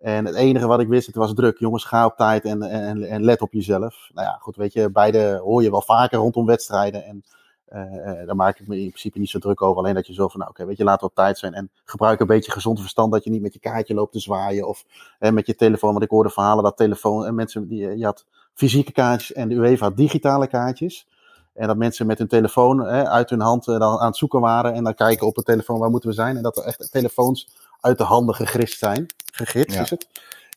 [0.00, 1.58] En het enige wat ik wist, het was druk.
[1.58, 4.10] Jongens, ga op tijd en, en, en let op jezelf.
[4.14, 7.04] Nou ja, goed, weet je, beide hoor je wel vaker rondom wedstrijden.
[7.04, 7.24] En
[7.72, 9.82] uh, daar maak ik me in principe niet zo druk over.
[9.82, 11.54] Alleen dat je zo van, nou oké, weet je, laten we op tijd zijn.
[11.54, 14.68] En gebruik een beetje gezond verstand dat je niet met je kaartje loopt te zwaaien.
[14.68, 14.84] Of
[15.18, 18.92] met je telefoon, want ik hoorde verhalen dat telefoon en mensen, die, je had fysieke
[18.92, 21.06] kaartjes en de UEFA had digitale kaartjes.
[21.54, 24.72] En dat mensen met hun telefoon uit hun hand dan aan het zoeken waren.
[24.72, 26.36] En dan kijken op de telefoon waar moeten we zijn.
[26.36, 27.48] En dat er echt telefoons
[27.80, 29.06] uit de handen gegrist zijn.
[29.32, 29.82] Gegritst ja.
[29.82, 30.06] is het.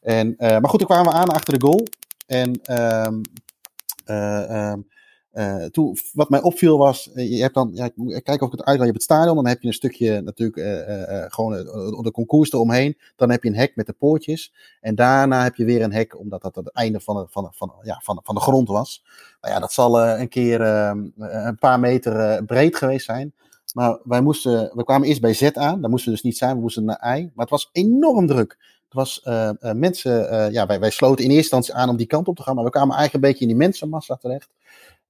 [0.01, 1.87] En, uh, maar goed, toen kwamen we aan achter de goal.
[2.25, 2.49] En
[3.07, 3.21] um,
[4.05, 4.87] uh, um,
[5.33, 8.87] uh, toen, wat mij opviel was, je hebt dan, ja, kijk of ik het uitleg,
[8.87, 10.57] je hebt het stadion, dan heb je een stukje natuurlijk
[11.33, 11.51] gewoon
[12.03, 12.97] de concours eromheen.
[13.15, 14.53] Dan heb je een hek met de poortjes.
[14.81, 17.73] En daarna heb je weer een hek, omdat dat het einde van de, van, van,
[17.81, 19.03] ja, van, van de grond was.
[19.41, 23.33] Nou ja, dat zal een keer een paar meter breed geweest zijn.
[23.73, 25.81] Maar wij moesten, we kwamen eerst bij Z aan.
[25.81, 27.21] Daar moesten we dus niet zijn, we moesten naar I.
[27.21, 28.57] Maar het was enorm druk.
[28.83, 31.97] Het was uh, uh, mensen, uh, ja, wij, wij sloten in eerste instantie aan om
[31.97, 32.55] die kant op te gaan.
[32.55, 34.49] Maar we kwamen eigenlijk een beetje in die mensenmassa terecht.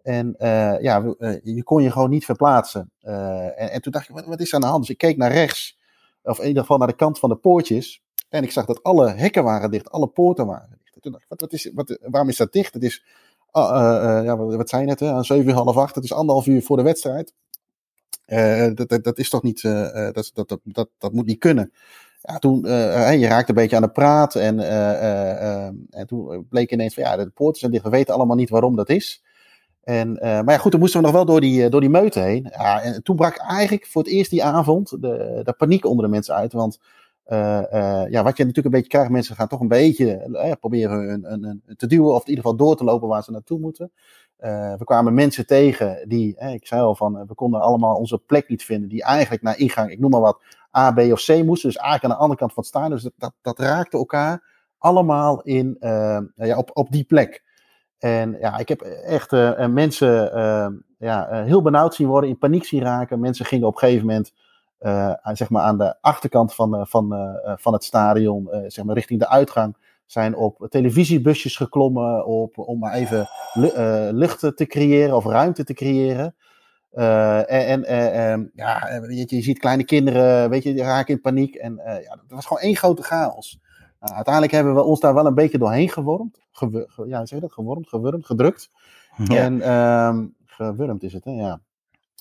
[0.01, 0.35] En
[0.81, 2.91] ja, je kon je gewoon niet verplaatsen.
[3.01, 4.79] En, en, toen dacht ik, wat, is er aan de hand?
[4.79, 5.77] Dus ik keek naar rechts.
[6.23, 8.01] Of in ieder geval naar de kant van de poortjes.
[8.29, 10.95] En ik zag dat alle hekken waren dicht, alle poorten waren dicht.
[10.95, 12.73] En toen dacht ik, wat, wat is, wat, waarom is dat dicht?
[12.73, 13.03] Het is,
[13.51, 15.11] ja, wat zijn het, hè?
[15.11, 15.95] aan 7 uur, half 8.
[15.95, 17.33] Het is anderhalf uur voor de wedstrijd.
[18.27, 21.39] Uh, dat, dat, dat, is toch niet, uh, dat, dat, dat, dat, dat moet niet
[21.39, 21.71] kunnen.
[22.21, 22.61] Ja, toen,
[23.19, 24.59] je raakte een beetje aan de praat en,
[25.89, 28.75] en toen bleek ineens van ja, de poorten zijn dicht, we weten allemaal niet waarom
[28.75, 29.23] dat is.
[29.83, 32.47] En, maar ja, goed, dan moesten we nog wel door die, door die meute heen.
[32.51, 36.11] Ja, en toen brak eigenlijk voor het eerst die avond de, de paniek onder de
[36.11, 36.53] mensen uit.
[36.53, 36.79] Want
[38.09, 42.13] ja, wat je natuurlijk een beetje krijgt, mensen gaan toch een beetje proberen te duwen.
[42.13, 43.91] Of in ieder geval door te lopen waar ze naartoe moeten.
[44.77, 48.63] We kwamen mensen tegen die, ik zei al van, we konden allemaal onze plek niet
[48.63, 48.89] vinden.
[48.89, 50.41] Die eigenlijk naar ingang, ik noem maar wat,
[50.77, 51.69] A, B of C moesten.
[51.69, 52.89] Dus eigenlijk aan de andere kant van het staan.
[52.89, 54.43] Dus dat, dat, raakte elkaar
[54.77, 57.43] allemaal in, uh, ja, op, op die plek.
[57.97, 60.11] En ja, ik heb echt uh, mensen
[60.97, 63.19] ja, heel benauwd zien worden, in paniek zien raken.
[63.19, 64.33] Mensen gingen op een gegeven moment
[65.33, 69.77] zeg maar aan de achterkant van, van, van het stadion, zeg maar richting de uitgang,
[70.05, 73.29] zijn op televisiebusjes geklommen op, om maar even
[74.15, 76.35] lucht te creëren of ruimte te creëren.
[76.93, 81.21] Uh, en uh, ja, weet je, je ziet kleine kinderen, weet je, die raken in
[81.21, 81.55] paniek.
[81.55, 83.59] En uh, ja, dat was gewoon één grote chaos.
[83.99, 86.39] Nou, uiteindelijk hebben we ons daar wel een beetje doorheen gewormd.
[86.51, 87.53] Ge, ja, zeg dat?
[87.53, 88.69] Gewormd, gewurmd, gedrukt.
[89.23, 89.35] Ja.
[89.35, 91.31] En um, gewurmd is het, hè?
[91.31, 91.51] Ja.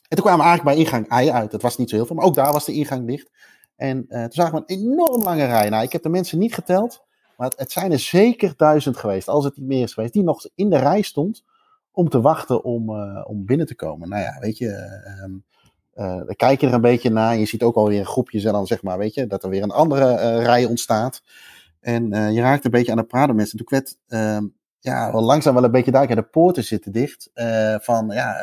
[0.09, 1.51] En toen kwamen we eigenlijk bij ingang I uit.
[1.51, 3.31] Dat was niet zo heel veel, maar ook daar was de ingang dicht.
[3.77, 5.69] En toen zagen we een enorm lange rij.
[5.69, 7.05] Nou, ik heb de mensen niet geteld,
[7.43, 10.23] maar het, het zijn er zeker duizend geweest, als het niet meer is geweest, die
[10.23, 11.45] nog in de rij stond
[11.93, 14.09] om te wachten om, uh, om binnen te komen.
[14.09, 17.37] Nou ja, weet je, uh, uh, dan kijk je er een beetje naar.
[17.37, 19.71] Je ziet ook alweer groepjes en dan zeg maar, weet je, dat er weer een
[19.71, 21.23] andere rij ontstaat.
[21.81, 23.51] En je raakt een beetje aan de praten met.
[23.51, 24.47] Toen werd ehm,
[24.79, 26.23] ja, langzaam wel een beetje duidelijk.
[26.23, 27.31] De poorten zitten dicht.
[27.81, 28.35] van ja,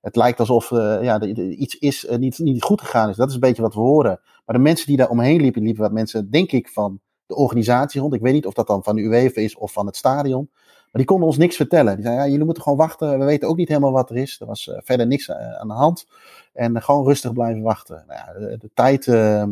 [0.00, 3.16] het lijkt alsof ja, iets is, niet, niet goed gegaan is.
[3.16, 4.20] Dat is een beetje wat we horen.
[4.44, 8.00] Maar de mensen die daar omheen liepen, liepen wat mensen, denk ik, van de organisatie
[8.00, 8.14] rond.
[8.14, 10.48] Ik weet niet of dat dan van de UEFA is of van het stadion.
[10.52, 11.94] Maar die konden ons niks vertellen.
[11.94, 13.18] Die zeiden, ja, jullie moeten gewoon wachten.
[13.18, 14.40] We weten ook niet helemaal wat er is.
[14.40, 16.06] Er was uh, verder niks uh, aan de hand.
[16.52, 18.04] En uh, gewoon rustig blijven wachten.
[18.06, 19.06] Nou ja, de, tijd...
[19.06, 19.48] er,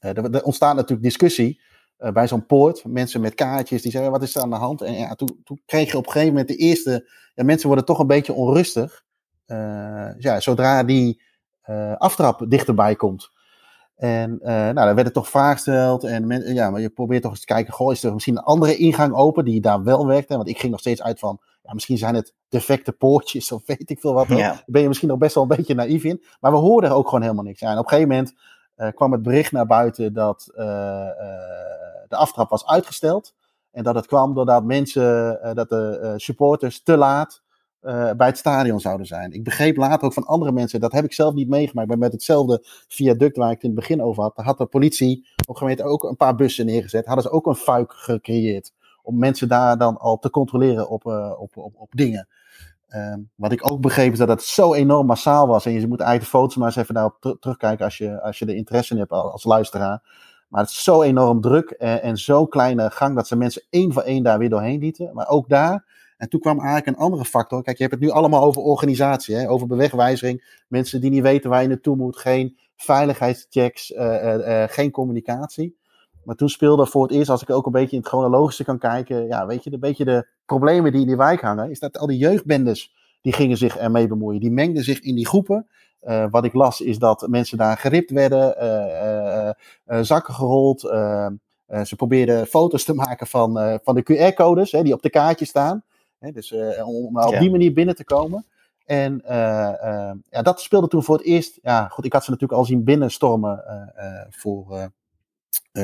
[0.00, 1.60] er ontstaat natuurlijk discussie
[1.96, 2.84] bij zo'n poort.
[2.84, 4.82] Mensen met kaartjes die zeggen, wat is er aan de hand?
[4.82, 7.10] En ja, toen, toen kreeg je op een gegeven moment de eerste...
[7.34, 9.04] Ja, mensen worden toch een beetje onrustig.
[10.18, 11.22] ja, zodra die
[11.98, 13.30] aftrap dichterbij komt.
[14.00, 16.04] En uh, nou, dan werd het toch vaak gesteld.
[16.04, 18.42] En men, ja, maar je probeert toch eens te kijken, goh, is er misschien een
[18.42, 20.36] andere ingang open die daar wel werkte?
[20.36, 23.90] Want ik ging nog steeds uit van, ja, misschien zijn het defecte poortjes of weet
[23.90, 24.28] ik veel wat.
[24.28, 24.36] Ja.
[24.36, 26.24] Daar ben je misschien nog best wel een beetje naïef in.
[26.40, 27.60] Maar we hoorden er ook gewoon helemaal niks.
[27.60, 28.34] Ja, en op een gegeven moment
[28.76, 30.56] uh, kwam het bericht naar buiten dat uh,
[32.08, 33.34] de aftrap was uitgesteld.
[33.70, 37.42] En dat het kwam doordat mensen, dat de supporters te laat
[37.82, 39.32] uh, bij het stadion zouden zijn.
[39.32, 42.12] Ik begreep later ook van andere mensen, dat heb ik zelf niet meegemaakt, maar met
[42.12, 45.82] hetzelfde viaduct waar ik het in het begin over had, had de politie op gemeente
[45.82, 49.96] ook een paar bussen neergezet, hadden ze ook een fuik gecreëerd om mensen daar dan
[49.96, 52.28] al te controleren op, uh, op, op, op dingen.
[52.88, 55.66] Uh, wat ik ook begreep is dat het zo enorm massaal was.
[55.66, 58.38] En je moet eigenlijk de foto's maar eens even daarop ter terugkijken als je, als
[58.38, 60.02] je er interesse in hebt als luisteraar.
[60.48, 63.92] Maar het is zo enorm druk en, en zo'n kleine gang dat ze mensen één
[63.92, 65.10] voor één daar weer doorheen lieten.
[65.14, 65.84] Maar ook daar
[66.20, 67.62] en toen kwam eigenlijk een andere factor.
[67.62, 69.50] Kijk, je hebt het nu allemaal over organisatie, hè?
[69.50, 70.62] over bewegwijzering.
[70.68, 72.16] Mensen die niet weten waar je naartoe moet.
[72.16, 75.76] Geen veiligheidschecks, uh, uh, uh, geen communicatie.
[76.24, 78.78] Maar toen speelde voor het eerst, als ik ook een beetje in het chronologische kan
[78.78, 79.26] kijken.
[79.26, 81.70] Ja, weet je, een beetje de problemen die in die wijk hangen.
[81.70, 84.40] Is dat al die jeugdbendes, die gingen zich ermee bemoeien.
[84.40, 85.66] Die mengden zich in die groepen.
[86.30, 88.54] wat ik las is dat mensen daar geript werden,
[90.00, 90.80] zakken gerold.
[90.80, 95.84] ze probeerden foto's te maken van, van de QR-codes die op de kaartjes staan.
[96.20, 98.46] Hè, dus uh, om op die manier binnen te komen.
[98.84, 99.30] En uh,
[99.84, 101.58] uh, ja, dat speelde toen voor het eerst.
[101.62, 103.64] Ja, goed, ik had ze natuurlijk al zien binnenstormen
[104.30, 104.90] voor,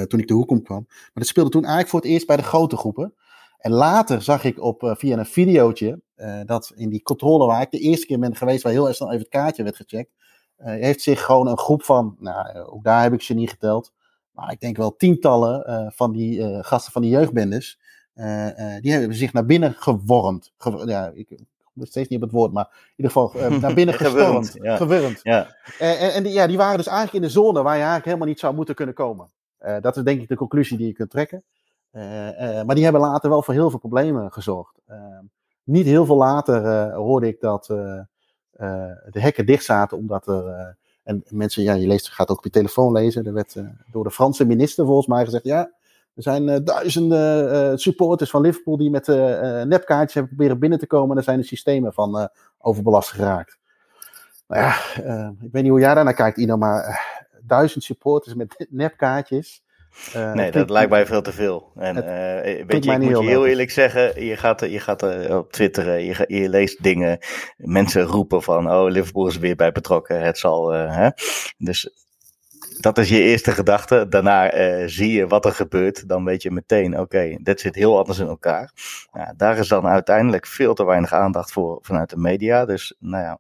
[0.07, 0.85] toen ik de hoek om kwam.
[0.89, 3.15] Maar dat speelde toen eigenlijk voor het eerst bij de grote groepen.
[3.59, 6.01] En later zag ik op, via een videootje
[6.45, 9.09] dat in die controle waar ik de eerste keer ben geweest, waar heel erg snel
[9.09, 10.11] even het kaartje werd gecheckt,
[10.57, 13.93] heeft zich gewoon een groep van, nou, ook daar heb ik ze niet geteld,
[14.31, 17.79] maar ik denk wel tientallen van die gasten van die jeugdbendes,
[18.81, 20.53] die hebben zich naar binnen gewormd.
[20.59, 21.29] Ge ja, ik
[21.75, 24.57] kom steeds niet op het woord, maar in ieder geval uh, naar binnen gestormd.
[24.63, 24.77] ja.
[24.77, 25.21] Gewurmd.
[25.23, 25.57] Ja.
[25.79, 28.27] en, en die, ja, die waren dus eigenlijk in de zone waar je eigenlijk helemaal
[28.27, 29.31] niet zou moeten kunnen komen.
[29.81, 31.45] dat is denk ik de conclusie die je kunt trekken.
[32.67, 34.79] maar die hebben later wel voor heel veel problemen gezorgd.
[35.65, 40.77] niet heel veel later hoorde ik dat de hekken dicht zaten omdat er...
[41.03, 43.27] en mensen, ja, je leest, gaat ook op je telefoon lezen.
[43.27, 43.57] Er werd
[43.91, 45.71] door de Franse minister volgens mij gezegd: ja,
[46.17, 50.79] er zijn uh, duizenden uh, supporters van Liverpool die met uh, nepkaartjes hebben proberen binnen
[50.79, 51.11] te komen.
[51.11, 53.59] En er zijn de systemen van overbelast geraakt.
[54.49, 54.75] Nou ja,
[55.41, 57.05] ik weet niet hoe jij daarnaar kijkt, Ino, maar
[57.43, 59.65] duizend supporters met nepkaartjes.
[60.35, 61.73] Nee, dat lijkt mij veel te veel.
[61.75, 61.95] En
[62.67, 66.25] weet je, ik moet je heel eerlijk zeggen, je gaat, je gaat op Twitter, je,
[66.27, 67.19] je, leest dingen,
[67.57, 71.09] mensen roepen van, oh, Liverpool is weer bij betrokken, het zal, hè.
[71.59, 72.06] Dus
[72.81, 74.07] dat is je eerste gedachte.
[74.09, 76.09] Daarna uh, zie je wat er gebeurt.
[76.09, 78.73] Dan weet je meteen, oké, okay, dit zit heel anders in elkaar.
[79.37, 82.65] Daar is dan uiteindelijk veel te weinig aandacht voor vanuit de media.
[82.65, 83.39] Dus nou ja,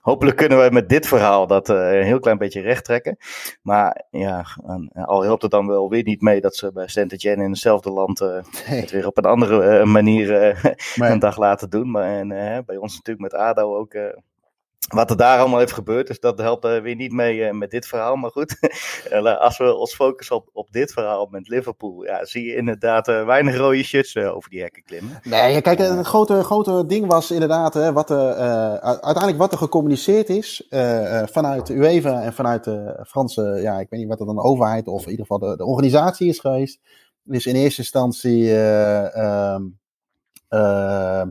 [0.00, 3.16] hopelijk kunnen we met dit verhaal dat uh, een heel klein beetje recht trekken.
[3.62, 4.44] Maar ja,
[4.92, 8.20] al helpt het dan wel weer niet mee dat ze bij Saint-Etienne in hetzelfde land
[8.20, 10.56] uh, het weer op een andere manier
[10.94, 11.90] een dag laten doen.
[11.90, 12.28] Maar en,
[12.66, 13.94] bij ons natuurlijk met ADO ook
[14.94, 17.70] wat er daar allemaal heeft gebeurd, dus dat helpt uh, weer niet mee uh, met
[17.70, 18.16] dit verhaal.
[18.16, 18.56] Maar goed,
[19.12, 23.06] uh, als we ons focussen op, op dit verhaal met Liverpool, ja, zie je inderdaad
[23.06, 25.20] weinig rode shirts over die hekken klimmen.
[25.22, 30.66] Nee, kijk, het grote, grote ding was inderdaad wat uiteindelijk wat er gecommuniceerd is
[31.24, 34.42] vanuit de UEFA en vanuit de Franse, ja, ik weet niet wat het dan de
[34.42, 36.80] overheid of in ieder geval de, de organisatie is geweest.
[37.22, 38.42] Dus in eerste instantie.
[40.48, 41.22] Uh,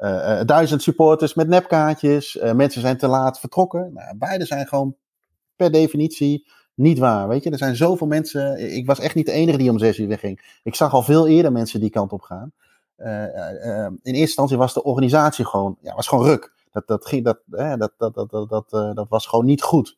[0.00, 2.36] uh, duizend supporters met nepkaartjes.
[2.36, 3.90] Uh, mensen zijn te laat vertrokken.
[3.92, 4.96] Nou, beide zijn gewoon
[5.56, 7.28] per definitie niet waar.
[7.28, 8.74] Weet je, er zijn zoveel mensen.
[8.74, 10.58] Ik was echt niet de enige die om zes uur wegging.
[10.62, 12.52] Ik zag al veel eerder mensen die kant op gaan.
[12.96, 16.52] In eerste instantie was de organisatie gewoon, ja, was gewoon ruk.
[16.72, 19.96] Dat, dat, ging, dat, dat, dat, dat, dat, dat, dat was gewoon niet goed.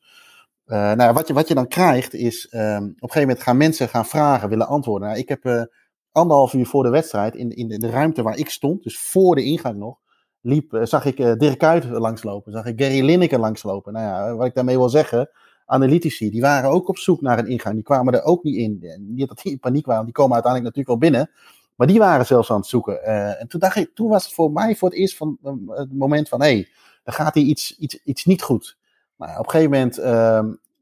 [0.67, 3.89] nou, wat, je, wat je dan krijgt is, um, op een gegeven moment gaan mensen
[3.89, 5.09] gaan vragen, willen antwoorden.
[5.09, 5.69] Nou, ik heb
[6.13, 9.45] anderhalf uur voor de wedstrijd, in, in de, ruimte waar ik stond, dus voor de
[9.45, 9.99] ingang nog,
[10.41, 13.93] liep, eh, zag ik uh, Dirk Kuyt langslopen, zag ik Gary Lineker langslopen.
[13.93, 15.31] Nou ja, wat ik daarmee wil zeggen,
[15.67, 18.97] analytici, die waren ook op zoek naar een ingang, die kwamen er ook niet in.
[18.99, 21.31] Niet dat die in paniek waren, die komen uiteindelijk natuurlijk wel binnen,
[21.77, 23.05] maar die waren zelfs aan het zoeken.
[23.39, 26.29] En toen, dacht ik, toen was het voor mij voor het eerst van, het moment
[26.29, 26.69] van, hé, hey,
[27.05, 28.79] er gaat hier iets, iets, iets niet goed.
[29.17, 29.99] Nou, op een gegeven moment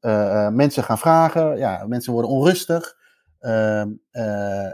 [0.01, 2.97] uh, mensen gaan vragen, ja, mensen worden onrustig.
[3.41, 3.83] Uh,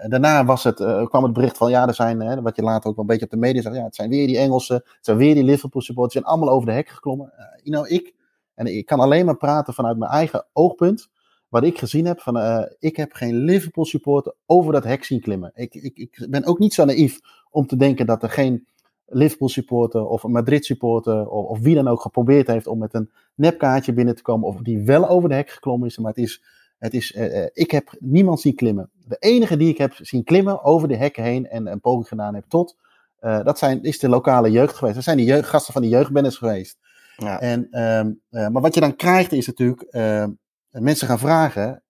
[0.09, 2.91] daarna was het, uh, kwam het bericht van ja, er zijn, hè, wat je later
[2.91, 4.99] ook wel een beetje op de media zegt, ja, het zijn weer die Engelsen, het
[5.01, 7.33] zijn weer die Liverpool supporters, zijn allemaal over de hek geklommen.
[7.63, 8.15] you know, ik,
[8.55, 11.09] en ik kan alleen maar praten vanuit mijn eigen oogpunt,
[11.49, 15.51] wat ik gezien heb, van, ik heb geen Liverpool supporter over dat hek zien klimmen.
[15.55, 18.67] Ik, ik, ik ben ook niet zo naïef om te denken dat er geen
[19.07, 22.95] Liverpool supporter of een Madrid supporter of, of wie dan ook geprobeerd heeft om met
[22.95, 26.25] een nepkaartje binnen te komen of die wel over de hek geklommen is, maar het
[26.25, 26.43] is
[26.79, 28.91] het is, uh, ik heb niemand zien klimmen.
[29.05, 32.35] De enige die ik heb zien klimmen over de hekken heen en een poging gedaan
[32.35, 32.77] heb tot,
[33.21, 34.95] uh, dat zijn, is de lokale jeugd geweest.
[34.95, 36.79] Dat zijn de jeugd, gasten van de jeugdbennis geweest.
[37.17, 37.41] Ja.
[37.41, 40.31] En, uh, maar wat je dan krijgt is natuurlijk, ehm,
[40.71, 41.83] mensen gaan vragen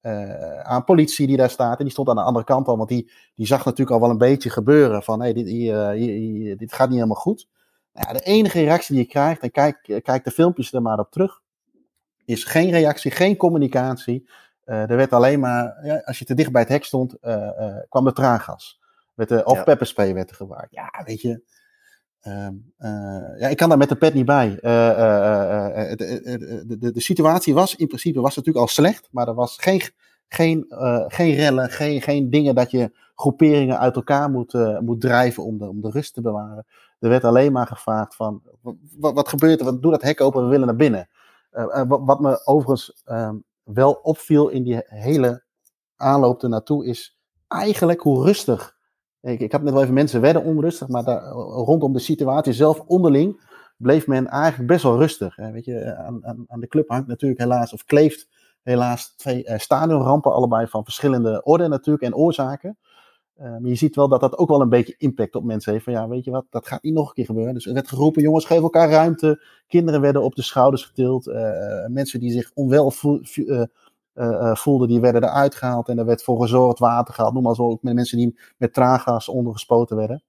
[0.63, 1.79] aan politie die daar staat.
[1.79, 4.11] En die stond aan de andere kant al, want die, die zag natuurlijk al wel
[4.11, 7.49] een beetje gebeuren van, hey, dit, hier, hier, dit gaat niet helemaal goed.
[7.93, 10.99] Nou ja, de enige reactie die je krijgt, en kijk, kijk de filmpjes er maar
[10.99, 11.41] op terug,
[12.25, 14.29] is geen reactie, geen communicatie.
[14.67, 17.33] Uh, er werd alleen maar, ja, als je te dicht bij het hek stond, uh,
[17.33, 18.81] uh, kwam er traangas.
[19.15, 19.63] Werd, of ja.
[19.63, 20.75] pepperspray werd er gebruikt.
[20.75, 21.43] Ja, weet je.
[22.21, 22.55] Ehm,
[23.39, 24.49] ja, ik kan daar met de pet niet bij.
[24.61, 29.57] De, de, de, de, situatie was in principe was natuurlijk al slecht, maar er was
[29.57, 29.83] geen,
[30.29, 30.65] geen,
[31.07, 35.69] geen rellen, geen, geen dingen dat je groeperingen uit elkaar moet, moet drijven om de,
[35.69, 36.67] om de rust te bewaren.
[36.99, 38.43] Er werd alleen maar gevraagd van,
[38.99, 39.81] wat, wat gebeurt er?
[39.81, 41.09] Doe dat hek open, we willen naar binnen.
[41.87, 45.45] Wat, wat, me overigens um, wel opviel in die hele
[45.97, 48.77] aanloop ernaartoe is eigenlijk hoe rustig.
[49.21, 52.81] Ik, ik heb net wel even mensen werden onrustig, maar daar, rondom de situatie zelf
[52.81, 53.41] onderling
[53.77, 55.37] bleef men eigenlijk best wel rustig.
[55.37, 55.51] Hè.
[55.51, 58.29] Weet je, aan, aan, de club hangt natuurlijk helaas, of kleeft
[58.63, 62.79] helaas twee uh, stadionrampen, allebei van verschillende orde natuurlijk en oorzaken.
[63.41, 65.85] Uh, maar je ziet wel dat dat ook wel een beetje impact op mensen heeft.
[65.85, 67.55] Van ja, weet je wat, dat gaat niet nog een keer gebeuren.
[67.55, 69.45] Dus er werd geroepen, jongens, geef elkaar ruimte.
[69.67, 71.27] Kinderen werden op de schouders getild.
[71.27, 72.91] Uh, mensen die zich onwel
[74.53, 75.89] voelden, die werden eruit gehaald.
[75.89, 77.35] En er werd voor gezorgd water gehaald.
[77.35, 80.23] Noem maar zo, ook met mensen die met traangas ondergespoten werden.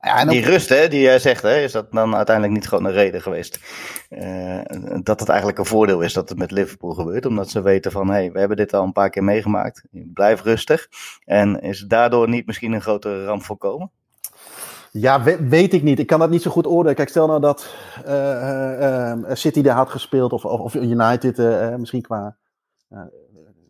[0.00, 2.84] Ja, en die rust, hè, die jij zegt, hè, is dat dan uiteindelijk niet gewoon
[2.84, 3.60] een reden geweest?
[4.10, 4.60] Uh,
[5.02, 8.06] dat het eigenlijk een voordeel is dat het met Liverpool gebeurt, omdat ze weten van,
[8.08, 10.88] hé, hey, we hebben dit al een paar keer meegemaakt, blijf rustig.
[11.24, 13.90] En is daardoor niet misschien een grotere ramp voorkomen?
[14.92, 15.98] Ja, weet ik niet.
[15.98, 16.94] Ik kan dat niet zo goed oordelen.
[16.94, 17.74] Kijk, stel nou dat
[18.06, 21.36] uh, uh, City daar had gespeeld, of, of, of United,
[21.78, 22.36] misschien qua.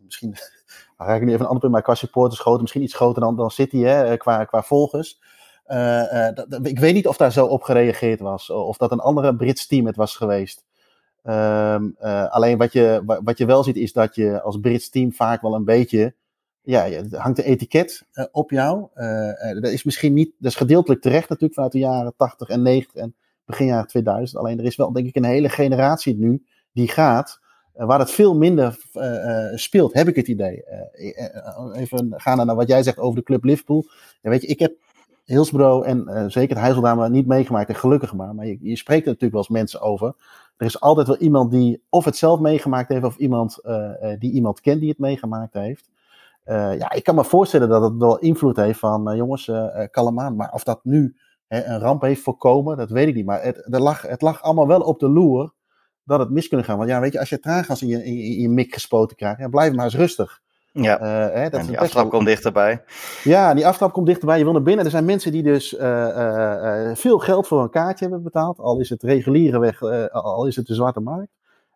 [0.03, 0.35] misschien
[0.97, 3.35] ga ik niet even een ander punt, maar qua supporters groter, misschien iets groter dan,
[3.35, 5.19] dan City, hè, qua, qua volgers.
[5.69, 8.49] Uh, dat, ik weet niet of daar zo op gereageerd was.
[8.49, 10.65] Of dat een andere Brits team het was geweest.
[11.23, 15.13] Um, uh, alleen wat je, wat je wel ziet is dat je als Brits team
[15.13, 16.13] vaak wel een beetje.
[16.61, 18.87] Ja, hangt een etiket op jou.
[19.61, 20.31] dat is misschien niet.
[20.37, 24.39] Dat is gedeeltelijk terecht natuurlijk vanuit de jaren 80 en 90 en begin jaren 2000.
[24.39, 27.39] Alleen er is wel denk ik een hele generatie nu die gaat.
[27.73, 28.77] waar het veel minder
[29.55, 30.63] speelt, heb ik het idee.
[31.73, 33.85] even gaan naar wat jij zegt over de club Liverpool.
[34.21, 34.73] Weet je, ik heb
[35.29, 38.35] Hillsborough en uh, zeker de Heizeldame niet meegemaakt en gelukkig maar.
[38.35, 40.15] Maar je, je spreekt er natuurlijk wel eens mensen over
[40.57, 43.59] er is altijd wel iemand die of het zelf meegemaakt heeft, of iemand
[44.19, 45.89] die iemand kent die het meegemaakt heeft.
[46.45, 49.51] ja, ik kan me voorstellen dat het wel invloed heeft van, jongens,
[49.91, 50.35] kalm aan.
[50.35, 51.15] Maar of dat nu
[51.47, 53.25] een ramp heeft voorkomen, dat weet ik niet.
[53.25, 55.53] Maar het, er lag, het lag allemaal wel op de loer
[56.03, 56.77] dat het mis kunnen gaan.
[56.77, 59.47] Want ja, weet je, als je traangas in je, in, je mik gespoten krijgt, ja,
[59.47, 60.41] blijf maar eens rustig.
[60.71, 62.83] Ja, uh, hè, dat en die aftrap komt dichterbij.
[63.23, 64.37] Ja, die aftrap komt dichterbij.
[64.37, 64.85] Je wil naar binnen.
[64.85, 68.59] Er zijn mensen die dus uh, uh, veel geld voor een kaartje hebben betaald.
[68.59, 71.31] Al is het reguliere weg, al is het de zwarte markt.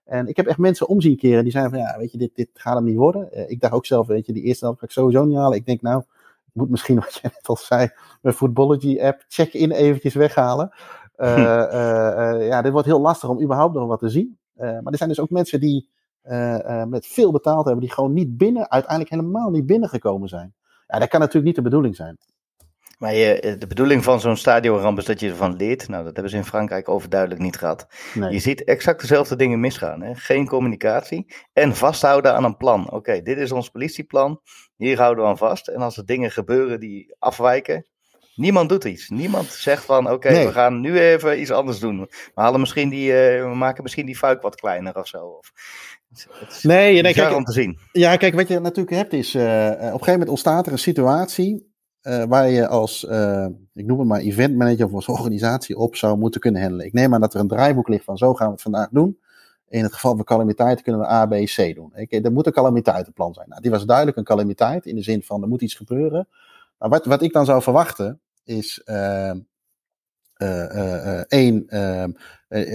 [0.06, 2.50] En ik heb echt mensen omzien keren die zeiden van ja, weet je, dit, dit
[2.54, 3.50] gaat hem niet worden.
[3.50, 5.58] ik dacht ook zelf, weet je, die eerste helft ga ik sowieso niet halen.
[5.58, 6.00] Ik denk nou,
[6.46, 7.90] ik moet misschien, wat jij net al zei,
[8.22, 10.72] mijn Footballogy app check-in eventjes weghalen.
[11.16, 11.26] Hm.
[12.52, 14.38] ja, dit wordt heel lastig om überhaupt nog wat te zien.
[14.56, 15.90] maar er zijn dus ook mensen die
[16.88, 20.54] met veel betaald hebben, die gewoon niet binnen, uiteindelijk helemaal niet binnengekomen zijn.
[20.88, 22.18] Ja, dat kan natuurlijk niet de bedoeling zijn.
[23.04, 25.88] Maar je, eh, de bedoeling van zo'n stadionramp is dat je ervan leert.
[25.88, 27.88] Nou, dat hebben ze in Frankrijk overduidelijk niet gehad.
[28.14, 28.32] Nee.
[28.32, 30.02] Je ziet exact dezelfde dingen misgaan.
[30.02, 30.16] Hè?
[30.16, 32.92] Geen communicatie en vasthouden aan een plan.
[32.92, 34.42] Oké, dit is ons politieplan.
[34.76, 35.68] Hier houden we aan vast.
[35.68, 37.86] En als er dingen gebeuren die afwijken,
[38.36, 39.10] Niemand doet iets.
[39.10, 42.00] Niemand zegt van oké, we gaan nu even iets anders doen.
[42.00, 45.26] We, halen misschien die, uh, we maken misschien die fuik wat kleiner of zo.
[45.26, 45.52] Of,
[46.62, 47.78] nee, nee kijk, om te zien.
[47.92, 50.80] Ja, kijk, wat je natuurlijk hebt is, uh, op een gegeven moment ontstaat er een
[50.80, 51.72] situatie
[52.02, 53.04] uh, waar je als,
[53.74, 56.86] ik noem het maar, event manager of als organisatie op zou moeten kunnen handelen.
[56.86, 59.20] Ik neem aan dat er een draaiboek ligt van zo gaan we het vandaag doen.
[59.68, 61.94] In het geval van calamiteiten kunnen we A, B, C doen.
[61.94, 63.50] er moet een calamiteitenplan zijn.
[63.50, 66.28] Nou, die was duidelijk een calamiteit in de zin van er moet iets gebeuren.
[66.78, 68.82] Maar wat, wat ik dan zou verwachten is
[71.28, 72.12] één, ehm,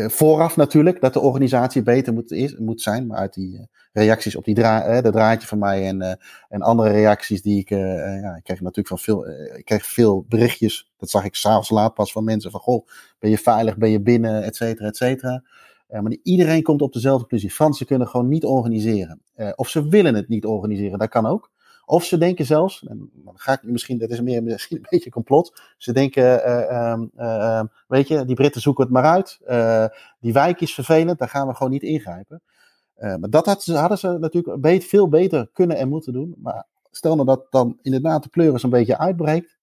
[0.09, 3.07] vooraf natuurlijk dat de organisatie beter moet, is, moet zijn.
[3.07, 7.59] Maar uit die reacties op die de draadje van mij en, en andere reacties die
[7.59, 10.93] ik, ja, ik kreeg natuurlijk van veel, ik kreeg veel berichtjes.
[10.97, 12.87] Dat zag ik s'avonds laat pas van mensen van, goh,
[13.19, 15.45] ben je veilig, ben je binnen, et cetera, et cetera.
[15.89, 17.51] Maar iedereen komt op dezelfde conclusie.
[17.51, 19.21] Fransen kunnen gewoon niet organiseren.
[19.55, 21.51] Of ze willen het niet organiseren, dat kan ook.
[21.89, 25.11] Of ze denken zelfs, en dan ga ik misschien, dat is meer misschien een beetje
[25.11, 25.61] complot.
[25.77, 26.43] Ze denken,
[27.17, 29.41] uh, weet je, die Britten zoeken het maar uit.
[30.21, 32.43] Die wijk is vervelend, daar gaan we gewoon niet ingrijpen.
[32.95, 36.35] maar dat hadden ze natuurlijk veel beter kunnen en moeten doen.
[36.39, 39.59] Maar stel nou dat dan inderdaad de pleuris een beetje uitbreekt.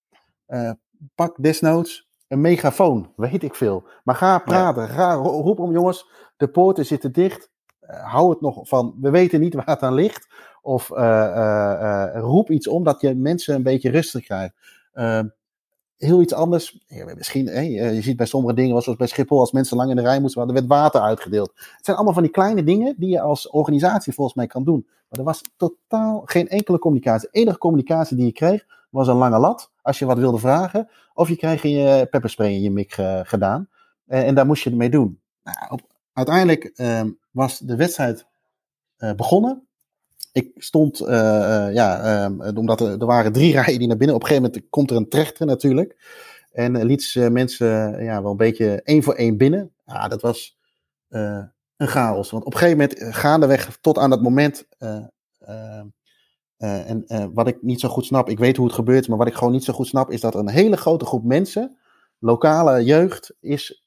[1.16, 3.88] pak desnoods een megafoon, weet ik veel.
[4.04, 7.50] Maar ga praten, ga roep om jongens, de poorten zitten dicht.
[7.88, 10.28] Hou het nog van, we weten niet waar het aan ligt.
[10.62, 14.54] Of uh, roep iets om dat je mensen een beetje rustig krijgt.
[14.94, 15.28] Ehm,
[15.98, 16.86] heel iets anders.
[17.16, 20.20] misschien, je ziet bij sommige dingen, zoals bij Schiphol, als mensen lang in de rij
[20.20, 21.52] moesten, er werd water uitgedeeld.
[21.56, 24.86] Het zijn allemaal van die kleine dingen die je als organisatie volgens mij kan doen.
[25.10, 27.30] Maar er was totaal geen enkele communicatie.
[27.32, 30.90] De enige communicatie die je kreeg was een lange lat, als je wat wilde vragen.
[31.14, 32.94] Of je kreeg je pepperspray in je mik
[33.24, 33.70] gedaan.
[34.06, 35.20] en daar moest je ermee doen.
[35.44, 35.80] Nou,
[36.14, 38.26] uiteindelijk ehm, was de wedstrijd
[39.16, 39.68] begonnen
[40.36, 44.16] ik stond, uh, uh, ja, uh, omdat er, er, waren drie rijen die naar binnen.
[44.16, 45.96] Op een gegeven moment komt er een trechter natuurlijk.
[46.52, 49.72] En liet ze mensen ja, wel een beetje één voor één binnen.
[49.86, 50.58] Ja, dat was
[51.08, 52.32] een chaos.
[52.32, 54.68] Want op een gegeven moment, gaandeweg tot aan dat moment.
[56.58, 59.34] en wat ik niet zo goed snap, ik weet hoe het gebeurt, maar wat ik
[59.34, 61.78] gewoon niet zo goed snap, is dat een hele grote groep mensen,
[62.20, 63.85] lokale jeugd, is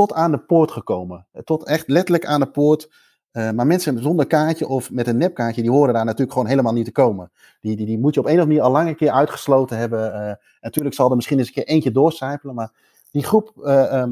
[0.00, 1.26] tot aan de poort gekomen.
[1.44, 2.88] Tot echt letterlijk aan de poort
[3.32, 6.72] uh, maar mensen zonder kaartje of met een nepkaartje, die horen daar natuurlijk gewoon helemaal
[6.72, 7.30] niet te komen.
[7.60, 9.76] Die, die, die moet je op een of andere manier al lang een keer uitgesloten
[9.76, 10.14] hebben.
[10.14, 12.72] Uh, natuurlijk zal er misschien eens een keer eentje doorcijpelen, maar
[13.10, 14.04] die groep uh,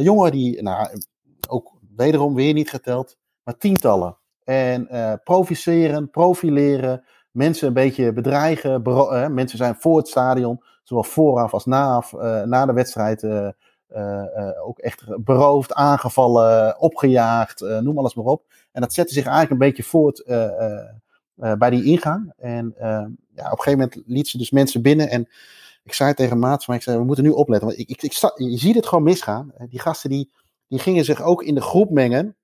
[0.00, 1.00] jongeren die, nou,
[1.48, 4.16] ook wederom weer niet geteld, maar tientallen.
[4.44, 4.88] En
[5.24, 8.82] provoceren, profileren, mensen een beetje bedreigen.
[9.34, 12.04] mensen zijn voor het stadion, zowel vooraf als na,
[12.44, 13.26] na de wedstrijd
[14.64, 18.44] ook echt beroofd, aangevallen, opgejaagd, uh, noem alles maar op.
[18.72, 20.22] En dat zette zich eigenlijk een beetje voort
[21.34, 22.32] bij die ingang.
[22.36, 25.10] En ja, op een gegeven moment liet ze dus mensen binnen.
[25.10, 25.28] En
[25.84, 27.68] ik zei tegen Maats, maar ik zei, we moeten nu opletten.
[27.68, 29.52] Want ik, ik, ik je ziet het gewoon misgaan.
[29.68, 30.30] Die gasten die,
[30.68, 32.36] die gingen zich ook in de groep mengen.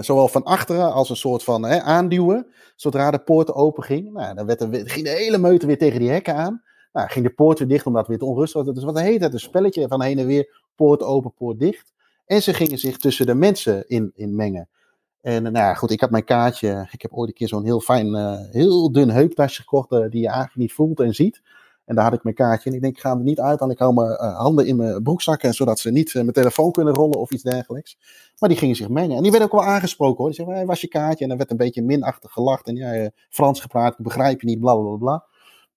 [0.00, 2.46] zowel van achteren als een soort van hè, aanduwen.
[2.76, 4.12] Zodra de poort open ging.
[4.12, 6.62] Nou, dan werd er, ging de hele meute weer tegen die hekken aan.
[6.96, 8.74] Nou, ging de poort weer dicht omdat het weer onrustig was.
[8.74, 9.32] Dus wat heet het?
[9.32, 10.62] Een spelletje van heen en weer.
[10.74, 11.92] Poort open, poort dicht.
[12.26, 14.68] En ze gingen zich tussen de mensen in, in mengen.
[15.20, 16.88] En nou ja, goed, ik had mijn kaartje.
[16.90, 19.92] Ik heb ooit een keer zo'n heel fijn, uh, heel dun heuptasje gekocht.
[19.92, 21.42] Uh, die je eigenlijk niet voelt en ziet.
[21.84, 22.70] En daar had ik mijn kaartje.
[22.70, 23.58] En ik denk, ik ga hem niet uit.
[23.58, 25.54] Dan ik hou mijn handen in mijn broekzakken.
[25.54, 27.98] Zodat ze niet mijn telefoon kunnen rollen of iets dergelijks.
[28.38, 29.16] Maar die gingen zich mengen.
[29.16, 30.26] En die werden ook wel aangesproken hoor.
[30.26, 31.22] Die zeiden, hey, was je kaartje?
[31.22, 32.66] En dan werd een beetje minachtig gelacht.
[32.66, 35.24] En ja, Frans gepraat, ik begrijp je niet, bla bla bla.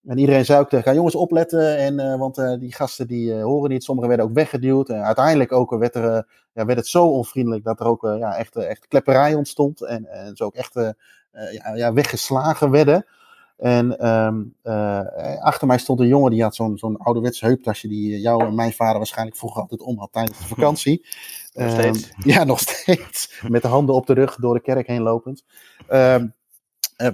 [0.06, 3.84] En iedereen zei ook tegen jongens opletten, en, want die gasten die horen niet.
[3.84, 4.89] Sommigen werden ook weggeduwd.
[4.89, 8.56] En uiteindelijk ook werd, er, ja, werd het zo onvriendelijk dat er ook ja, echt,
[8.56, 9.82] echt klepperij ontstond.
[9.82, 10.74] En, en ze ook echt
[11.52, 13.06] ja, ja, weggeslagen werden.
[13.60, 15.02] En um, uh,
[15.41, 18.74] achter mij stond een jongen die had zo'n zo'n ouderwets heuptasje die jou en mijn
[18.74, 21.06] vader waarschijnlijk vroeger altijd om had tijdens de vakantie.
[21.54, 22.04] Nog steeds?
[22.04, 23.41] Um, ja, nog steeds.
[23.47, 25.43] Met de handen op de rug door de kerk heen lopend.
[25.89, 26.30] Um, uh,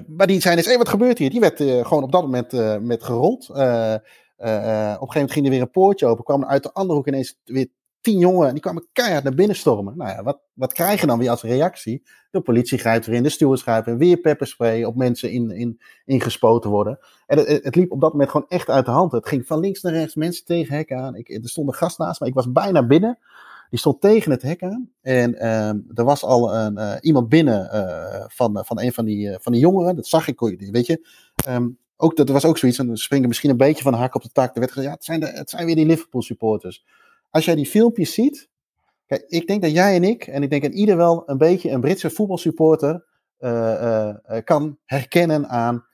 [0.07, 1.29] maar die zei eens, hé, hey, wat gebeurt hier?
[1.29, 3.49] Die werd uh, gewoon op dat moment met gerold.
[3.49, 4.01] op een
[4.37, 6.23] gegeven moment ging er weer een poortje open.
[6.23, 7.67] Kwamen uit de andere hoek ineens weer
[8.05, 9.97] tien jongen, die kwamen keihard naar binnen stormen.
[9.97, 12.03] Nou ja, wat, wat krijg je dan weer als reactie?
[12.31, 16.99] De politie grijpt erin, de stewards grijpen weer pepperspray op mensen in, in, ingespoten worden.
[17.27, 19.11] En het, het, liep op dat moment gewoon echt uit de hand.
[19.11, 21.15] Het ging van links naar rechts, mensen tegen hek aan.
[21.15, 23.17] Ik, er stond een gast naast me, ik was bijna binnen.
[23.75, 24.91] Die stond tegen het hek aan.
[25.01, 29.37] En uh, er was al een, uh, iemand binnen uh, van, van een van die,
[29.39, 29.95] van die jongeren.
[29.95, 31.07] Dat zag ik, weet je.
[31.49, 34.21] Um, ook, dat was ook zoiets, en springen misschien een beetje van de hak op
[34.21, 34.53] de tak.
[34.53, 36.85] Er werd gezegd, ja, het zijn, de, het zijn weer die Liverpool supporters
[37.29, 38.49] als jij die filmpjes ziet.
[39.05, 41.71] Kijk, ik denk dat jij en ik, en ik denk dat ieder wel een beetje
[41.71, 43.05] een Britse voetbalsupporter
[44.43, 45.85] kan herkennen aan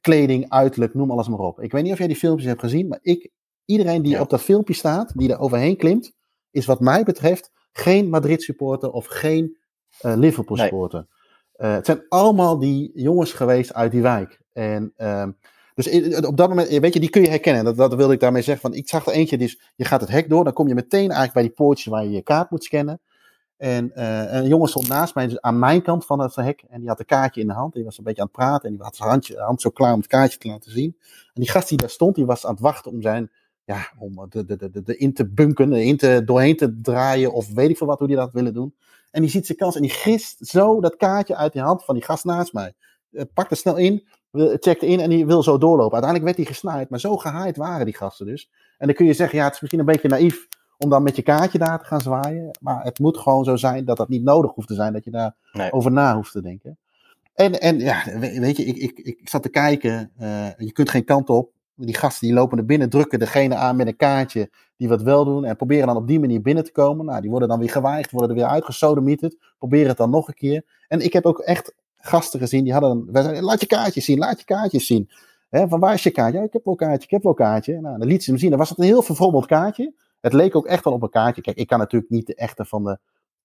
[0.00, 1.60] kleding, uiterlijk, noem alles maar op.
[1.60, 3.30] Ik weet niet of jij die filmpjes hebt gezien, maar ik,
[3.64, 4.20] iedereen die ja.
[4.20, 6.14] op dat filmpje staat, die er overheen klimt,
[6.56, 9.56] is wat mij betreft geen Madrid supporter of geen
[10.00, 11.06] Liverpool supporter.
[11.56, 11.70] Nee.
[11.70, 14.40] het zijn allemaal die jongens geweest uit die wijk.
[14.52, 15.30] En ehm,
[15.76, 17.64] dus op dat moment, weet je, die kun je herkennen.
[17.64, 18.70] Dat, dat wilde ik daarmee zeggen.
[18.70, 20.44] Van, ik zag er eentje, dus je gaat het hek door.
[20.44, 23.00] Dan kom je meteen eigenlijk bij die poortjes waar je je kaart moet scannen.
[23.56, 26.64] En uh, een jongen stond naast mij, dus aan mijn kant van het hek.
[26.68, 27.72] En die had een kaartje in de hand.
[27.74, 28.68] Die was een beetje aan het praten.
[28.68, 30.96] En die had zijn handje, hand zo klaar om het kaartje te laten zien.
[31.34, 33.30] En die gast die daar stond, die was aan het wachten om zijn.
[33.66, 37.32] Ja, om de, de, de, de in te bunken, in te, doorheen te draaien.
[37.32, 38.74] Of weet ik veel wat, hoe die dat willen doen.
[39.10, 41.94] En die ziet zijn kans en die gist zo dat kaartje uit die hand van
[41.94, 42.74] die gast naast mij.
[43.10, 45.92] Uh, pakt er snel in, checkte in en die wil zo doorlopen.
[45.92, 48.50] Uiteindelijk werd hij gesnaaid, maar zo gehaaid waren die gasten dus.
[48.78, 50.48] En dan kun je zeggen, ja, het is misschien een beetje naïef
[50.78, 52.58] om dan met je kaartje daar te gaan zwaaien.
[52.60, 55.10] Maar het moet gewoon zo zijn dat dat niet nodig hoeft te zijn, dat je
[55.10, 55.72] daar nee.
[55.72, 56.78] over na hoeft te denken.
[57.34, 61.04] En, en ja, weet je, ik, ik, ik zat te kijken, uh, je kunt geen
[61.04, 61.54] kant op.
[61.76, 65.24] Die gasten die lopen er binnen, drukken degene aan met een kaartje die wat wel
[65.24, 65.44] doen.
[65.44, 67.06] En proberen dan op die manier binnen te komen.
[67.06, 69.36] Nou, die worden dan weer geweigerd, worden er weer uitgesodemieterd.
[69.58, 70.64] Proberen het dan nog een keer.
[70.88, 74.18] En ik heb ook echt gasten gezien, die hadden, wij zeiden, laat je kaartjes zien,
[74.18, 75.10] laat je kaartjes zien.
[75.48, 76.38] He, van waar is je kaartje?
[76.38, 77.80] Ja, ik heb wel kaartje, ik heb wel kaartje.
[77.80, 79.94] Nou, dan liet ze hem zien, dan was het een heel verfrommeld kaartje.
[80.20, 81.42] Het leek ook echt wel op een kaartje.
[81.42, 82.98] Kijk, ik kan natuurlijk niet de echte van de,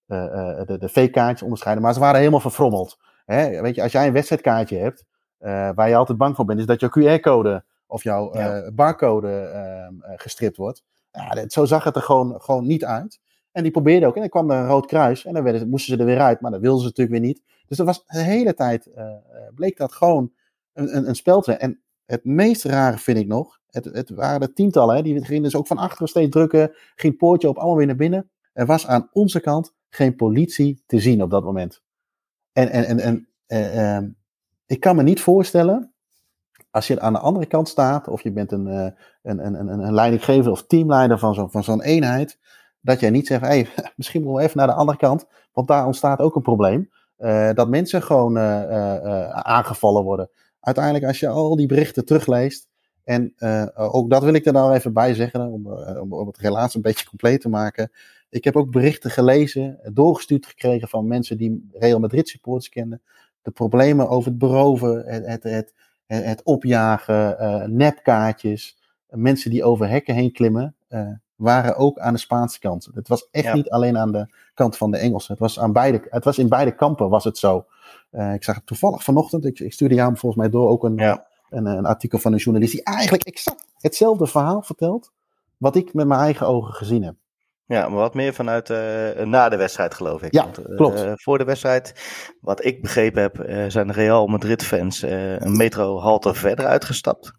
[0.08, 2.98] uh, de, de fake kaartjes onderscheiden, maar ze waren helemaal verfrommeld.
[3.26, 5.06] He, weet je, als jij een wedstrijdkaartje hebt,
[5.40, 8.72] uh, waar je altijd bang voor bent, is dat jouw QR-code of jouw ja.
[8.72, 10.84] barcode ehm, gestript wordt.
[11.12, 13.20] Ja, zo zag het er gewoon, gewoon niet uit.
[13.52, 14.14] En die probeerde ook.
[14.16, 15.26] En dan kwam er een rood kruis.
[15.26, 16.42] En dan werden, moesten ze er weer uit.
[16.42, 17.42] Maar dat wilden ze natuurlijk weer niet.
[17.68, 18.88] Dus dat was de hele tijd.
[18.96, 19.14] Uh,
[19.56, 20.32] bleek dat gewoon
[20.74, 21.60] een, een, een spel te zijn.
[21.60, 23.60] En het meest rare vind ik nog.
[23.68, 24.96] Het, het waren de tientallen.
[24.96, 26.76] Hè, die gingen dus ook van achteren steeds drukken.
[26.96, 28.30] Ging poortje op, allemaal weer naar binnen.
[28.54, 31.82] Er was aan onze kant geen politie te zien op dat moment.
[32.52, 34.08] En, en, en, en uh, uh,
[34.66, 35.91] ik kan me niet voorstellen.
[36.72, 38.07] Als je aan de andere kant staat.
[38.07, 38.93] Of je bent een, een,
[39.45, 42.39] een, een, een leidinggever of teamleider van zo'n van zo'n eenheid
[42.82, 45.86] dat jij niet zegt, hey, misschien moeten we even naar de andere kant, want daar
[45.86, 46.89] ontstaat ook een probleem.
[47.19, 50.30] Uh, dat mensen gewoon uh, aangevallen worden.
[50.59, 52.69] Uiteindelijk, als je al die berichten terugleest,
[53.03, 53.34] en
[53.76, 56.82] ook dat wil ik er nou even bij zeggen, om, om, om het relaas een
[56.82, 57.91] beetje compleet te maken.
[58.30, 63.01] Ik heb ook berichten gelezen, doorgestuurd gekregen van mensen die Real Madrid supporters kenden.
[63.41, 65.74] De problemen over het beroven, het, het, het,
[66.16, 68.78] het opjagen, nepkaartjes,
[69.09, 70.76] mensen die over hekken heen klimmen
[71.41, 72.89] waren ook aan de Spaanse kant.
[72.93, 73.53] Het was echt ja.
[73.53, 75.32] niet alleen aan de kant van de Engelsen.
[75.32, 77.66] Het was, aan beide, het was in beide kampen was het zo.
[78.34, 81.26] Ik zag het toevallig vanochtend, ik, ik stuurde jou volgens mij door ook een, ja.
[81.49, 85.12] een, een, artikel van een journalist die eigenlijk exact hetzelfde verhaal vertelt.
[85.57, 87.16] Wat ik met mijn eigen ogen gezien heb.
[87.72, 90.34] Ja, maar wat meer vanuit uh, na de wedstrijd, geloof ik.
[90.34, 91.05] Ja, Want, uh, klopt.
[91.15, 91.93] voor de wedstrijd,
[92.41, 97.32] wat ik begrepen heb, zijn de Real Madrid-fans een metro halte verder uitgestapt.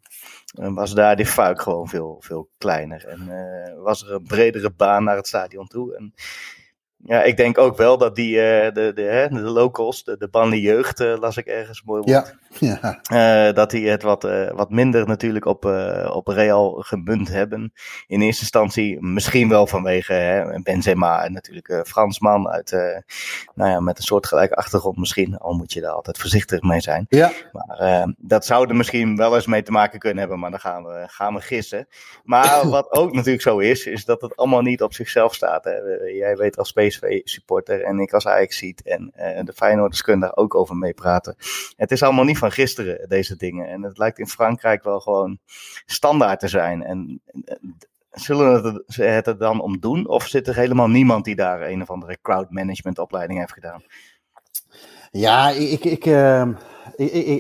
[0.61, 3.07] En was daar die fuik gewoon veel, veel kleiner.
[3.07, 3.31] En
[3.83, 5.97] was er een bredere baan naar het stadion toe.
[5.97, 6.15] En
[7.05, 11.01] ja, ik denk ook wel dat die, uh, de, de, de locals, de, de jeugd,
[11.01, 12.25] uh, las ik ergens mooi ja.
[12.59, 13.01] ja.
[13.13, 14.23] Uh, dat die het wat,
[14.55, 15.65] wat minder natuurlijk op,
[16.13, 17.73] op Real gemunt hebben.
[18.07, 22.71] In eerste instantie misschien wel vanwege hè, Benzema en natuurlijk Fransman uit,
[23.55, 25.39] nou ja, met een soortgelijke achtergrond misschien.
[25.39, 27.07] Al moet je daar altijd voorzichtig mee zijn.
[27.09, 27.33] Ja.
[27.53, 30.85] Maar dat zou er misschien wel eens mee te maken kunnen hebben, maar dan gaan
[30.85, 31.87] we, gaan we gissen.
[32.25, 35.65] Maar wat ook natuurlijk zo is, is dat het allemaal niet op zichzelf staat.
[35.65, 35.77] Hè.
[36.19, 38.83] Jij weet als PC PSV-supporter en ik als Ajax-ziet.
[38.83, 41.37] En uh, de Feyenoorders kunnen daar ook over meepraten.
[41.77, 43.69] Het is allemaal niet van gisteren, deze dingen.
[43.69, 45.39] En het lijkt in Frankrijk wel gewoon
[45.87, 46.83] standaard te zijn.
[46.83, 47.23] En
[48.11, 50.09] zullen ze het er dan om doen?
[50.09, 53.83] Of zit er helemaal niemand die daar een of andere crowd management opleiding heeft gedaan?
[55.11, 56.05] Ja, ik, ik, ik,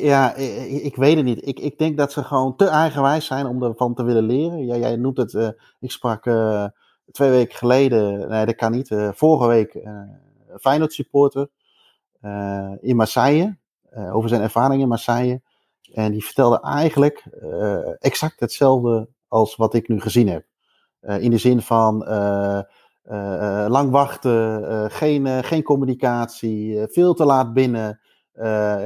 [0.02, 0.34] ja,
[0.82, 1.46] ik, weet het niet.
[1.46, 4.66] Ik, ik denk dat ze gewoon te eigenwijs zijn om ervan te willen leren.
[4.66, 5.48] Ja, jij noemt het, uh,
[5.80, 6.26] ik sprak
[7.12, 10.18] twee weken geleden, nee dat kan niet, uh, vorige week een
[10.60, 11.48] Feyenoord supporter
[12.80, 13.58] in Marseille,
[14.12, 15.42] over zijn ervaring in Marseille.
[15.92, 17.24] En die vertelde eigenlijk
[17.98, 20.44] exact hetzelfde als wat ik nu gezien heb.
[21.00, 21.98] in de zin van
[23.68, 28.00] lang wachten, geen, geen communicatie, veel te laat binnen.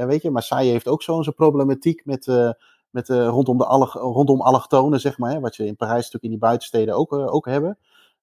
[0.07, 2.27] Weet je, Marseille heeft ook zo'n problematiek met,
[2.89, 5.31] met, uh, rondom, de allochtonen, zeg maar.
[5.31, 7.77] Hè, wat je in Parijs natuurlijk in die buitensteden ook, ook hebben.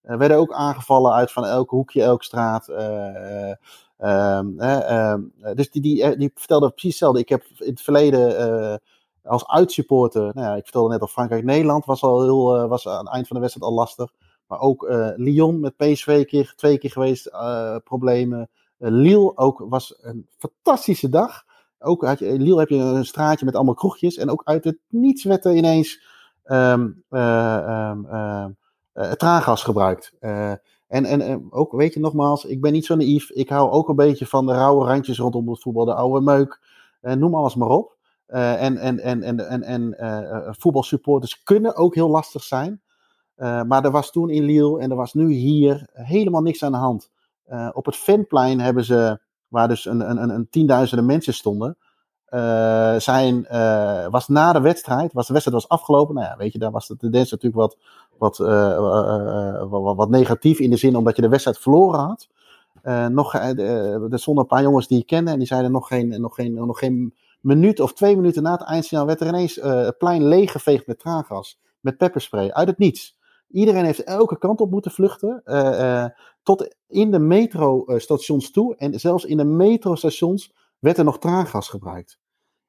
[0.05, 2.69] Werden ook aangevallen uit van elk hoekje, elke straat.
[2.69, 5.21] Ehm, ehm,
[5.55, 7.21] dus die, die, die vertelde precies hetzelfde.
[7.21, 8.81] Ik heb in het verleden
[9.23, 13.15] als uitsupporter, nou ja, ik vertelde net al Frankrijk-Nederland was al heel, was aan het
[13.15, 14.13] eind van de wedstrijd al lastig.
[14.47, 14.87] Maar ook
[15.17, 17.31] Lyon met PSV keer, twee keer geweest,
[17.85, 18.49] problemen.
[18.79, 21.45] Eh, Lille ook was een fantastische dag.
[21.79, 24.17] Ook had je, in Lille heb je een straatje met allemaal kroegjes.
[24.17, 26.03] En ook uit het niets werd er ineens
[26.45, 27.05] um,
[29.17, 30.13] traangas gebruikt.
[30.19, 33.31] en, en ook, weet je nogmaals, ik ben niet zo naïef.
[33.31, 35.85] Ik hou ook een beetje van de rauwe randjes rondom het voetbal.
[35.85, 36.61] De oude meuk.
[37.01, 37.97] noem alles maar op.
[38.27, 39.97] en en, en, en, en, en
[40.59, 42.83] voetbalsupporters kunnen ook heel lastig zijn.
[43.37, 46.79] maar er was toen in Lille en er was nu hier helemaal niks aan de
[46.79, 47.11] hand.
[47.73, 51.77] Op het Fanplein hebben ze, waar dus een, een, een tienduizenden mensen stonden,
[52.99, 53.47] zijn,
[54.11, 56.15] was na de wedstrijd, was de wedstrijd was afgelopen.
[56.15, 57.77] Nou ja, weet je, daar was de tendens natuurlijk wat,
[58.19, 58.37] wat,
[59.69, 62.29] wat, wat, negatief in de zin omdat je de wedstrijd verloren had.
[63.11, 66.35] nog, er stonden een paar jongens die ik kende en die zeiden nog geen, nog
[66.35, 70.25] geen, nog geen minuut of twee minuten na het eindsignaal werd er ineens het plein
[70.25, 73.17] leeggeveegd met traangas, met pepperspray, uit het niets.
[73.51, 75.43] Iedereen heeft elke kant op moeten vluchten.
[76.43, 78.77] Tot in de metrostations toe.
[78.77, 82.19] En zelfs in de metrostations werd er nog traangas gebruikt.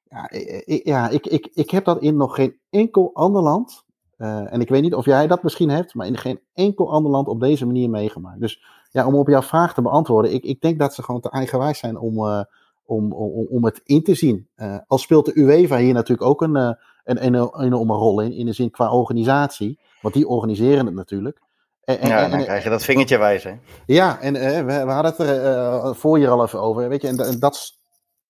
[0.04, 3.85] Ja, ik, ja, ik, ik, ik heb dat in nog geen enkel ander land.
[4.18, 7.11] Uh, en ik weet niet of jij dat misschien hebt, maar in geen enkel ander
[7.11, 8.39] land op deze manier meegemaakt.
[8.39, 11.30] Dus ja, om op jouw vraag te beantwoorden, ik, ik denk dat ze gewoon te
[11.30, 12.41] eigenwijs zijn om, uh,
[12.86, 14.47] om, om, om het in te zien.
[14.57, 16.78] Uh, al speelt de UEFA hier natuurlijk ook een, een,
[17.26, 19.80] een enorme rol in, in de zin qua organisatie.
[20.01, 21.41] Want die organiseren het natuurlijk.
[21.84, 23.61] En, en, ja, dan krijg je dat vingertje wijzen.
[23.86, 26.89] Ja, en we, we, hadden het er voor je al even over.
[26.89, 27.78] Weet je, en, en dat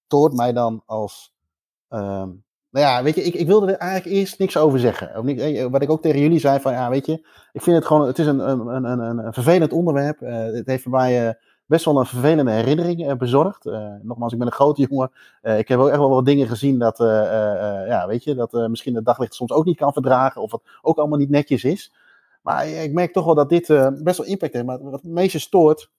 [0.05, 1.33] stoort mij dan als.
[1.89, 2.44] Um,
[2.75, 5.25] nou ja, weet je, ik, ik wilde er eigenlijk eerst niks over zeggen.
[5.25, 7.13] Niet, eh, wat ik ook tegen jullie zei: van ja, weet je,
[7.51, 8.07] ik vind het gewoon.
[8.07, 10.21] Het is een, een, een, een, vervelend onderwerp.
[10.21, 13.65] Uh, het heeft voor mij best wel een vervelende herinnering bezorgd.
[14.01, 15.11] nogmaals, ik ben een grote jongen.
[15.41, 16.97] ik heb ook echt wel wat dingen gezien dat,
[17.87, 20.41] ja, weet je, dat misschien het daglicht soms ook niet kan verdragen.
[20.41, 21.93] Of wat ook allemaal niet netjes is.
[22.41, 23.67] Maar ik merk toch wel dat dit
[24.03, 24.65] best wel impact heeft.
[24.65, 25.89] Maar wat het meeste stoort,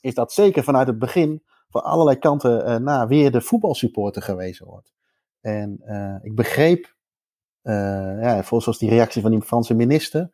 [0.00, 4.92] is dat zeker vanuit het begin van allerlei kanten naar weer de voetbalsupporter gewezen wordt.
[5.40, 6.96] En uh, ik begreep,
[7.62, 10.30] ja, zoals die reactie van die Franse minister.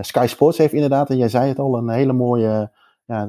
[0.00, 2.72] Sky Sports heeft inderdaad, en jij zei het al, een hele mooie,
[3.04, 3.26] ja,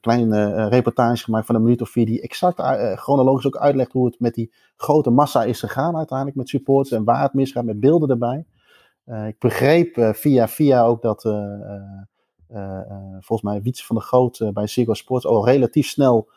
[0.00, 2.06] kleine reportage gemaakt van een minuut of vier.
[2.06, 2.60] Die exact
[2.98, 7.04] chronologisch ook uitlegt hoe het met die grote massa is gegaan uiteindelijk met supporters en
[7.04, 8.46] waar het misgaat met beelden erbij.
[9.28, 11.22] Ik begreep via via ook dat
[13.20, 16.30] volgens mij Wietse van der Groot bij Ziggo Sports al relatief snel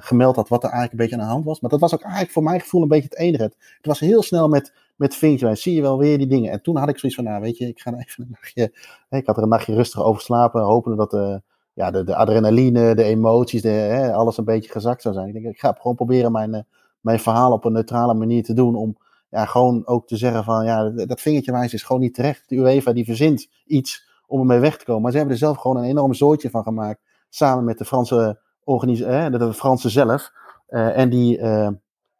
[0.00, 1.60] gemeld had wat er eigenlijk een beetje aan de hand was.
[1.60, 3.42] Maar dat was ook eigenlijk voor mijn gevoel een beetje het enige.
[3.42, 6.52] Het, was heel snel met, met vinkje zie je wel weer die dingen.
[6.52, 8.72] En toen had ik zoiets van, nou weet je, ik ga even een nachtje,
[9.10, 12.94] ik had er een nachtje rustig over slapen, hopende dat de, ja, de, de adrenaline,
[12.94, 15.26] de emoties, de, hè, alles een beetje gezakt zou zijn.
[15.26, 16.66] Ik denk, ik ga gewoon proberen mijn,
[17.00, 18.96] mijn verhaal op een neutrale manier te doen om
[19.30, 22.48] ja, gewoon ook te zeggen van ja, dat vingertje wijs is gewoon niet terecht.
[22.48, 25.02] De UEFA die verzint iets om ermee weg te komen.
[25.02, 27.00] Maar ze hebben er zelf gewoon een enorm zootje van gemaakt.
[27.28, 30.32] Samen met de Franse organisatie, de, de Fransen zelf.
[30.68, 31.68] Uh, en die, uh,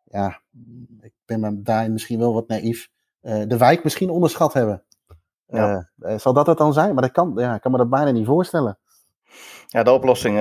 [0.04, 0.40] ja,
[1.00, 2.88] ik ben daar misschien wel wat naïef.
[3.22, 4.82] Uh, de wijk misschien onderschat hebben.
[5.46, 5.90] Ja.
[6.16, 6.94] zal dat het dan zijn?
[6.94, 8.78] Maar dat kan, ja, ik kan me dat bijna niet voorstellen.
[9.66, 10.38] Ja, de oplossing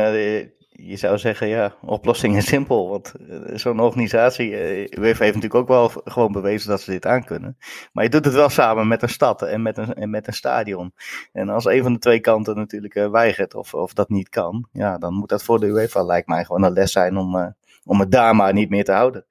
[0.78, 2.90] je zou zeggen, ja, oplossing is simpel.
[2.90, 4.52] Want eh, zo'n organisatie,
[5.00, 7.58] UEFA heeft natuurlijk ook wel gewoon bewezen dat ze dit aankunnen.
[7.94, 10.34] Maar je doet het wel samen met een stad en met een, en met een
[10.34, 10.94] stadion.
[11.32, 14.68] En als een van de twee kanten natuurlijk uh, weigert of, of dat niet kan,
[14.72, 17.56] ja, dan moet dat voor de UEFA, lijkt mij, gewoon een les zijn om,
[17.86, 19.26] om het daar maar niet meer te houden.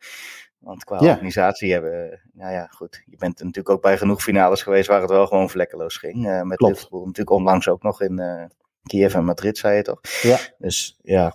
[0.58, 3.02] Want qua organisatie hebben, nou ja, goed.
[3.06, 6.42] Je bent natuurlijk ook bij genoeg finales geweest waar het wel gewoon vlekkeloos ging.
[6.44, 6.74] met Klopt.
[6.74, 8.50] Liverpool natuurlijk onlangs ook nog in,
[8.86, 10.00] Kiev en Madrid, zei je toch?
[10.22, 10.38] Ja.
[10.58, 11.34] Dus ja,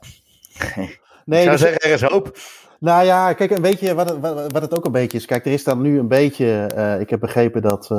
[1.25, 2.37] Nee, ik zou dus- zeggen, er is hoop.
[2.79, 5.25] Nou ja, kijk, een beetje wat het, wat, wat het ook een beetje is.
[5.25, 6.65] Kijk, er is dan nu een beetje.
[6.65, 7.97] eh, ik heb begrepen dat eh,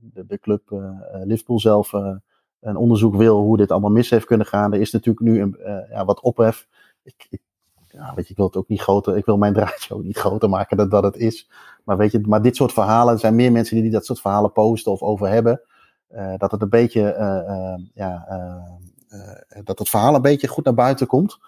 [0.00, 0.78] de, de club eh,
[1.24, 1.92] Liverpool zelf
[2.60, 4.72] een onderzoek wil hoe dit allemaal mis heeft kunnen gaan.
[4.72, 5.56] Er is natuurlijk nu een,
[5.90, 6.66] ja, wat ophef.
[7.02, 7.40] Ik, ik,
[7.86, 9.16] ja, weet je, ik wil het ook niet groter.
[9.16, 11.50] Ik wil mijn draadje ook niet groter maken dan dat het is.
[11.84, 13.14] Maar weet je, maar dit soort verhalen.
[13.14, 15.60] Er zijn meer mensen die dat soort verhalen posten of over hebben.
[16.08, 17.12] Eh, dat het een beetje.
[17.12, 18.26] eh, eh, ja,
[19.64, 21.38] dat het verhaal een beetje goed naar buiten komt.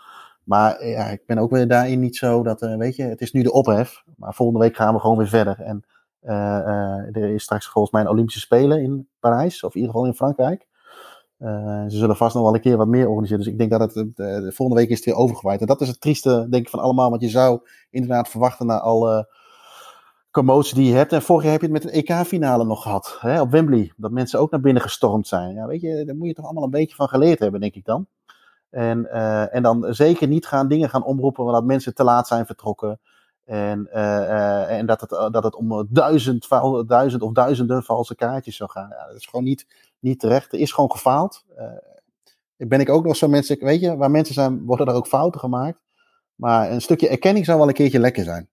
[0.45, 3.43] Maar ja, ik ben ook weer daarin niet zo dat, weet je, het is nu
[3.43, 4.03] de ophef.
[4.17, 5.61] Maar volgende week gaan we gewoon weer verder.
[5.61, 5.85] En
[7.13, 10.17] er is straks volgens mij een Olympische Spelen in Parijs, of in ieder geval in
[10.17, 10.69] Frankrijk.
[11.39, 13.45] Ze zullen vast nog wel een keer wat meer organiseren.
[13.45, 15.61] Dus ik denk dat het, de volgende week is het weer overgewaaid.
[15.61, 17.11] En dat is het trieste, denk ik, van allemaal.
[17.11, 19.29] Want je zou inderdaad verwachten na alle
[20.31, 21.13] commotie die je hebt.
[21.13, 23.93] En vorig jaar heb je het met een EK-finale nog gehad, hè, op Wembley.
[23.97, 25.55] Dat mensen ook naar binnen gestormd zijn.
[25.55, 27.85] Ja, weet je, daar moet je toch allemaal een beetje van geleerd hebben, denk ik
[27.85, 28.07] dan.
[28.71, 32.47] En, eh, en dan zeker niet gaan dingen gaan omroepen dat mensen te laat zijn
[32.47, 33.01] vertrokken.
[33.45, 36.49] En, eh, eh, en dat, het, dat het om duizend,
[36.87, 38.89] duizend of duizenden valse kaartjes zou gaan.
[38.89, 39.67] Ja, dat is gewoon niet,
[39.99, 40.53] niet terecht.
[40.53, 41.45] Er is gewoon gefaald.
[42.57, 45.41] Ben ik ook nog zo mensen, weet je, waar mensen zijn, worden er ook fouten
[45.41, 45.79] gemaakt.
[46.35, 48.49] Maar een stukje erkenning zou wel een keertje lekker zijn.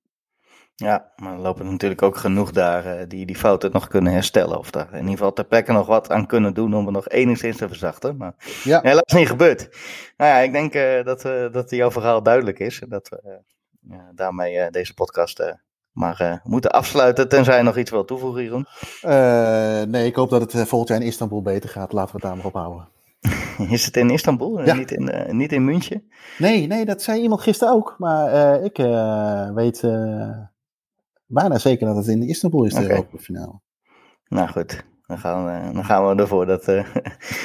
[0.83, 4.57] Ja, maar er lopen natuurlijk ook genoeg daar eh, die die fouten nog kunnen herstellen.
[4.57, 7.09] Of daar in ieder geval ter plekke nog wat aan kunnen doen om het nog
[7.09, 8.17] enigszins te verzachten.
[8.17, 8.79] Maar Ja.
[8.83, 9.69] helaas niet gebeurd.
[10.17, 12.81] Nou ja, ik denk eh, dat, eh, dat jouw verhaal duidelijk is.
[12.81, 13.39] En dat we
[13.89, 15.55] ja, daarmee deze podcast
[15.91, 17.29] maar moeten afsluiten.
[17.29, 18.67] Tenzij je nog iets wil toevoegen, Jeroen.
[19.91, 21.93] Nee, ik hoop dat het volgend jaar in Istanbul beter gaat.
[21.93, 22.87] Laten we het daar maar op houden.
[23.75, 24.59] Is het in Istanbul?
[24.59, 24.73] en Ja.
[24.73, 26.11] Niet, in, niet in München?
[26.37, 27.95] Nee, nee, dat zei iemand gisteren ook.
[27.97, 28.77] Maar ik
[29.53, 29.81] weet
[31.27, 32.89] bijna zeker dat het in Istanbul is, de.
[32.89, 33.59] Europa finale.
[34.27, 36.45] Nou goed, dan gaan we, dan gaan we ervoor.
[36.45, 36.85] Dat, eh,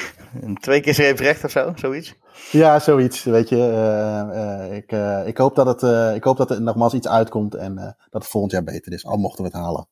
[0.61, 2.15] twee keer streep of zo, zoiets.
[2.51, 3.23] Ja, zoiets.
[3.23, 4.91] Weet je, eh, eh, ik,
[5.27, 7.75] ik, hoop dat het, ik hoop dat er nogmaals iets uitkomt en
[8.09, 9.05] dat het volgend jaar beter is.
[9.05, 9.87] Al mochten we het halen.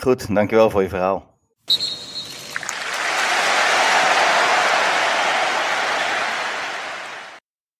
[0.00, 1.38] Goed, dankjewel voor je verhaal.